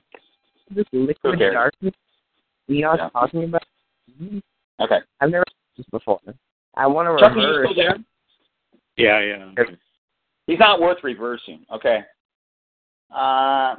[0.71, 1.51] this liquid Okay.
[1.51, 1.93] darkness.
[2.69, 3.09] Enoch's Yeah.
[3.09, 3.63] talking about.
[4.79, 6.19] Okay, I've never heard this before.
[6.75, 7.71] I want to Chuck, are you reverse.
[7.71, 7.97] still there?
[8.97, 9.65] Yeah, yeah.
[10.47, 11.65] He's not worth reversing.
[11.71, 12.03] Okay.
[13.11, 13.75] Uh,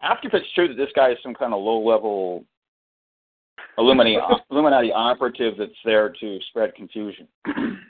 [0.00, 2.44] ask if it's true that this guy is some kind of low-level
[3.78, 4.18] Illuminati,
[4.50, 7.28] Illuminati operative that's there to spread confusion.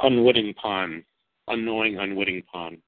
[0.00, 1.04] Unwitting pawn.
[1.48, 2.78] Unknowing, unwitting pawn.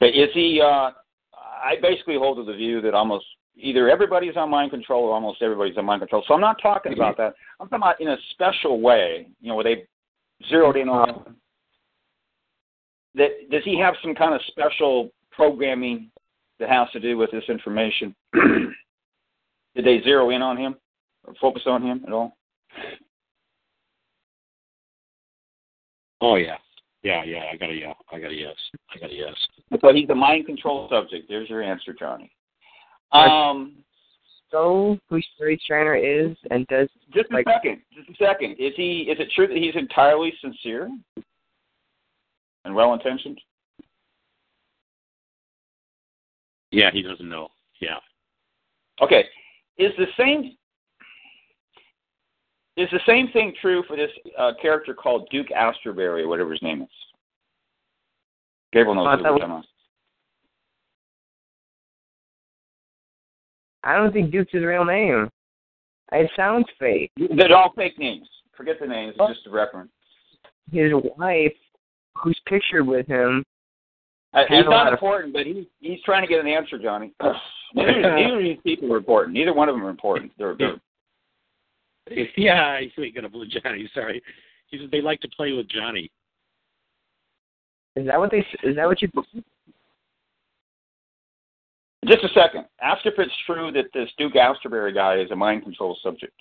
[0.00, 0.60] But is he?
[0.62, 0.90] Uh,
[1.34, 3.24] I basically hold to the view that almost
[3.56, 6.24] either everybody's on mind control or almost everybody's on mind control.
[6.26, 7.34] So I'm not talking about that.
[7.60, 9.26] I'm talking about in a special way.
[9.40, 9.84] You know, where they
[10.48, 11.36] zeroed in on.
[13.14, 16.10] That does he have some kind of special programming
[16.58, 18.14] that has to do with this information?
[18.34, 20.76] Did they zero in on him
[21.24, 22.36] or focus on him at all?
[26.20, 26.56] Oh yeah.
[27.02, 27.44] Yeah, yeah.
[27.52, 27.92] I got a yeah.
[28.12, 28.56] I got a yes.
[28.94, 29.34] I got a yes.
[29.80, 31.26] But he's a mind control subject.
[31.28, 32.30] There's your answer, Johnny.
[33.12, 33.76] Um,
[34.50, 37.82] So who Sherry Shriner is and does Just a second.
[37.94, 38.52] Just a second.
[38.58, 39.02] Is he?
[39.10, 40.90] Is it true that he's entirely sincere
[42.64, 43.40] and well intentioned?
[46.72, 47.48] Yeah, he doesn't know.
[47.80, 47.98] Yeah.
[49.00, 49.24] Okay.
[49.78, 50.56] Is the same
[52.76, 56.62] is the same thing true for this uh, character called Duke Astorberry, or whatever his
[56.62, 56.88] name is?
[58.72, 59.62] Gabriel knows I who we-
[63.84, 65.30] I don't think Duke's his real name.
[66.12, 67.10] It sounds fake.
[67.16, 68.28] They're all fake names.
[68.56, 69.14] Forget the names.
[69.18, 69.90] It's just a reference.
[70.72, 71.52] His wife,
[72.14, 73.44] who's pictured with him,
[74.32, 77.12] Uh, he's not lot of- important, but he he's trying to get an answer, Johnny.
[77.74, 79.34] neither, neither of these people are important.
[79.34, 80.32] Neither one of them are important.
[80.36, 80.80] They're, they're
[82.36, 83.88] yeah, you ain't gonna believe Johnny.
[83.94, 84.22] Sorry,
[84.68, 86.10] he said they like to play with Johnny.
[87.96, 88.46] Is that what they?
[88.62, 89.08] Is that what you?
[92.06, 92.66] Just a second.
[92.80, 96.34] Ask if it's true that this Duke Asterberry guy is a mind control subject.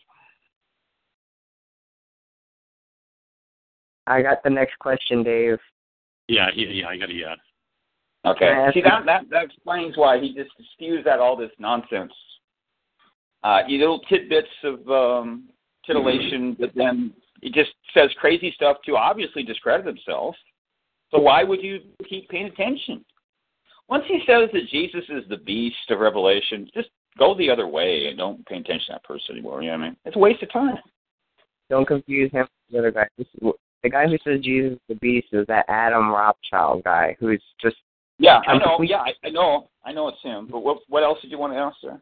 [4.05, 5.57] I got the next question, Dave.
[6.27, 6.87] Yeah, yeah, yeah.
[6.87, 7.35] I got a yeah.
[8.25, 8.39] Okay.
[8.39, 11.51] Can I ask See that that that explains why he just spews out all this
[11.57, 12.13] nonsense.
[13.43, 15.49] Uh, you little tidbits of um,
[15.85, 20.35] titillation, but then he just says crazy stuff to obviously discredit himself.
[21.11, 21.79] So why would you
[22.09, 23.03] keep paying attention?
[23.87, 28.07] Once he says that Jesus is the beast of Revelation, just go the other way
[28.07, 29.61] and don't pay attention to that person anymore.
[29.61, 29.97] You know what I mean?
[30.05, 30.77] It's a waste of time.
[31.69, 33.07] Don't confuse him with the other guy.
[33.17, 33.51] This is,
[33.83, 37.75] the guy who says Jesus is the beast is that Adam Rothschild guy who's just
[38.17, 38.79] Yeah, I know.
[38.81, 39.69] Yeah, I, I know.
[39.83, 40.47] I know it's him.
[40.51, 42.01] But what what else did you want to ask, sir?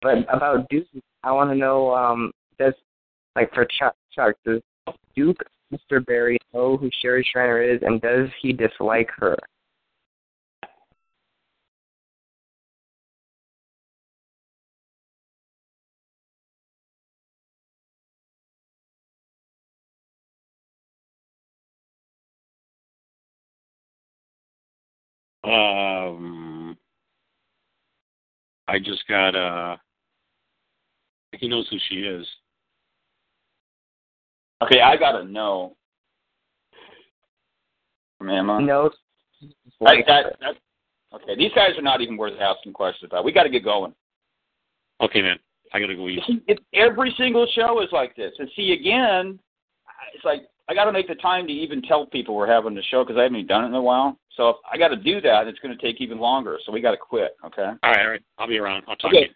[0.00, 0.86] But about Duke,
[1.24, 2.74] I want to know, um, does
[3.34, 4.60] like for Chuck, Chuck, does
[5.16, 5.42] Duke
[5.72, 6.04] Mr.
[6.04, 9.36] Barry know who Sherry Shriner is, and does he dislike her?
[25.44, 26.76] Um,
[28.68, 29.76] I just got uh.
[31.32, 32.26] He knows who she is.
[34.62, 35.76] Okay, I gotta know.
[38.18, 38.60] From Emma.
[38.60, 38.90] No.
[39.86, 40.54] I, that, that,
[41.14, 43.24] okay, these guys are not even worth asking questions about.
[43.24, 43.94] We got to get going.
[45.00, 45.38] Okay, man.
[45.72, 46.20] I gotta go eat.
[46.48, 48.32] It, every single show is like this.
[48.38, 49.38] And see, again,
[50.14, 52.82] it's like I got to make the time to even tell people we're having the
[52.90, 54.18] show because I haven't even done it in a while.
[54.36, 56.58] So if I got to do that, it's going to take even longer.
[56.64, 57.36] So we got to quit.
[57.44, 57.62] Okay.
[57.62, 58.22] All right, all right.
[58.38, 58.84] I'll be around.
[58.88, 59.24] I'll talk Okay.
[59.24, 59.34] to you.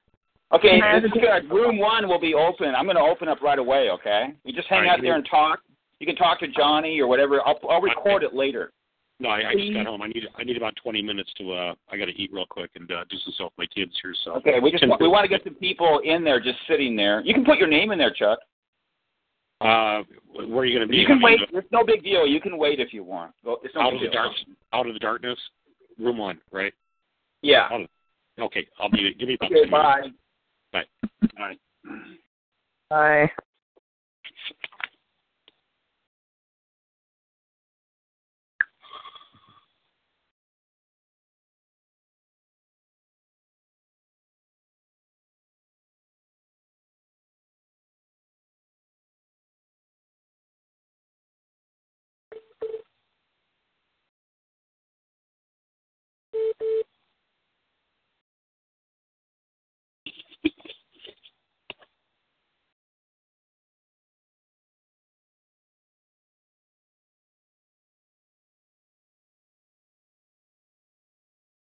[0.52, 1.50] Okay, this is good.
[1.50, 2.74] Room one will be open.
[2.74, 3.88] I'm going to open up right away.
[3.90, 4.34] Okay.
[4.44, 4.90] You just hang right.
[4.90, 5.60] out there and talk.
[5.98, 7.40] You can talk to Johnny or whatever.
[7.46, 8.72] I'll, I'll record it later.
[9.18, 10.02] No, I, I just got home.
[10.02, 11.74] I need I need about twenty minutes to uh.
[11.90, 14.12] I got to eat real quick and uh, do some stuff with my kids here.
[14.24, 16.96] So Okay, we just want, we want to get some people in there just sitting
[16.96, 17.20] there.
[17.20, 18.40] You can put your name in there, Chuck.
[19.60, 20.02] Uh,
[20.34, 20.96] where are you going to be?
[20.96, 21.62] You can I mean, wait.
[21.62, 22.26] It's no big deal.
[22.26, 23.32] You can wait if you want.
[23.44, 24.32] Go- It's no out of the dark,
[24.72, 25.38] out of the darkness,
[26.00, 26.72] room one, right?
[27.42, 27.68] Yeah.
[28.40, 29.14] Okay, I'll be.
[29.16, 29.60] Give me about Okay.
[29.60, 30.16] 10 minutes.
[30.72, 30.84] Bye.
[31.36, 31.56] Bye.
[32.90, 33.30] Bye.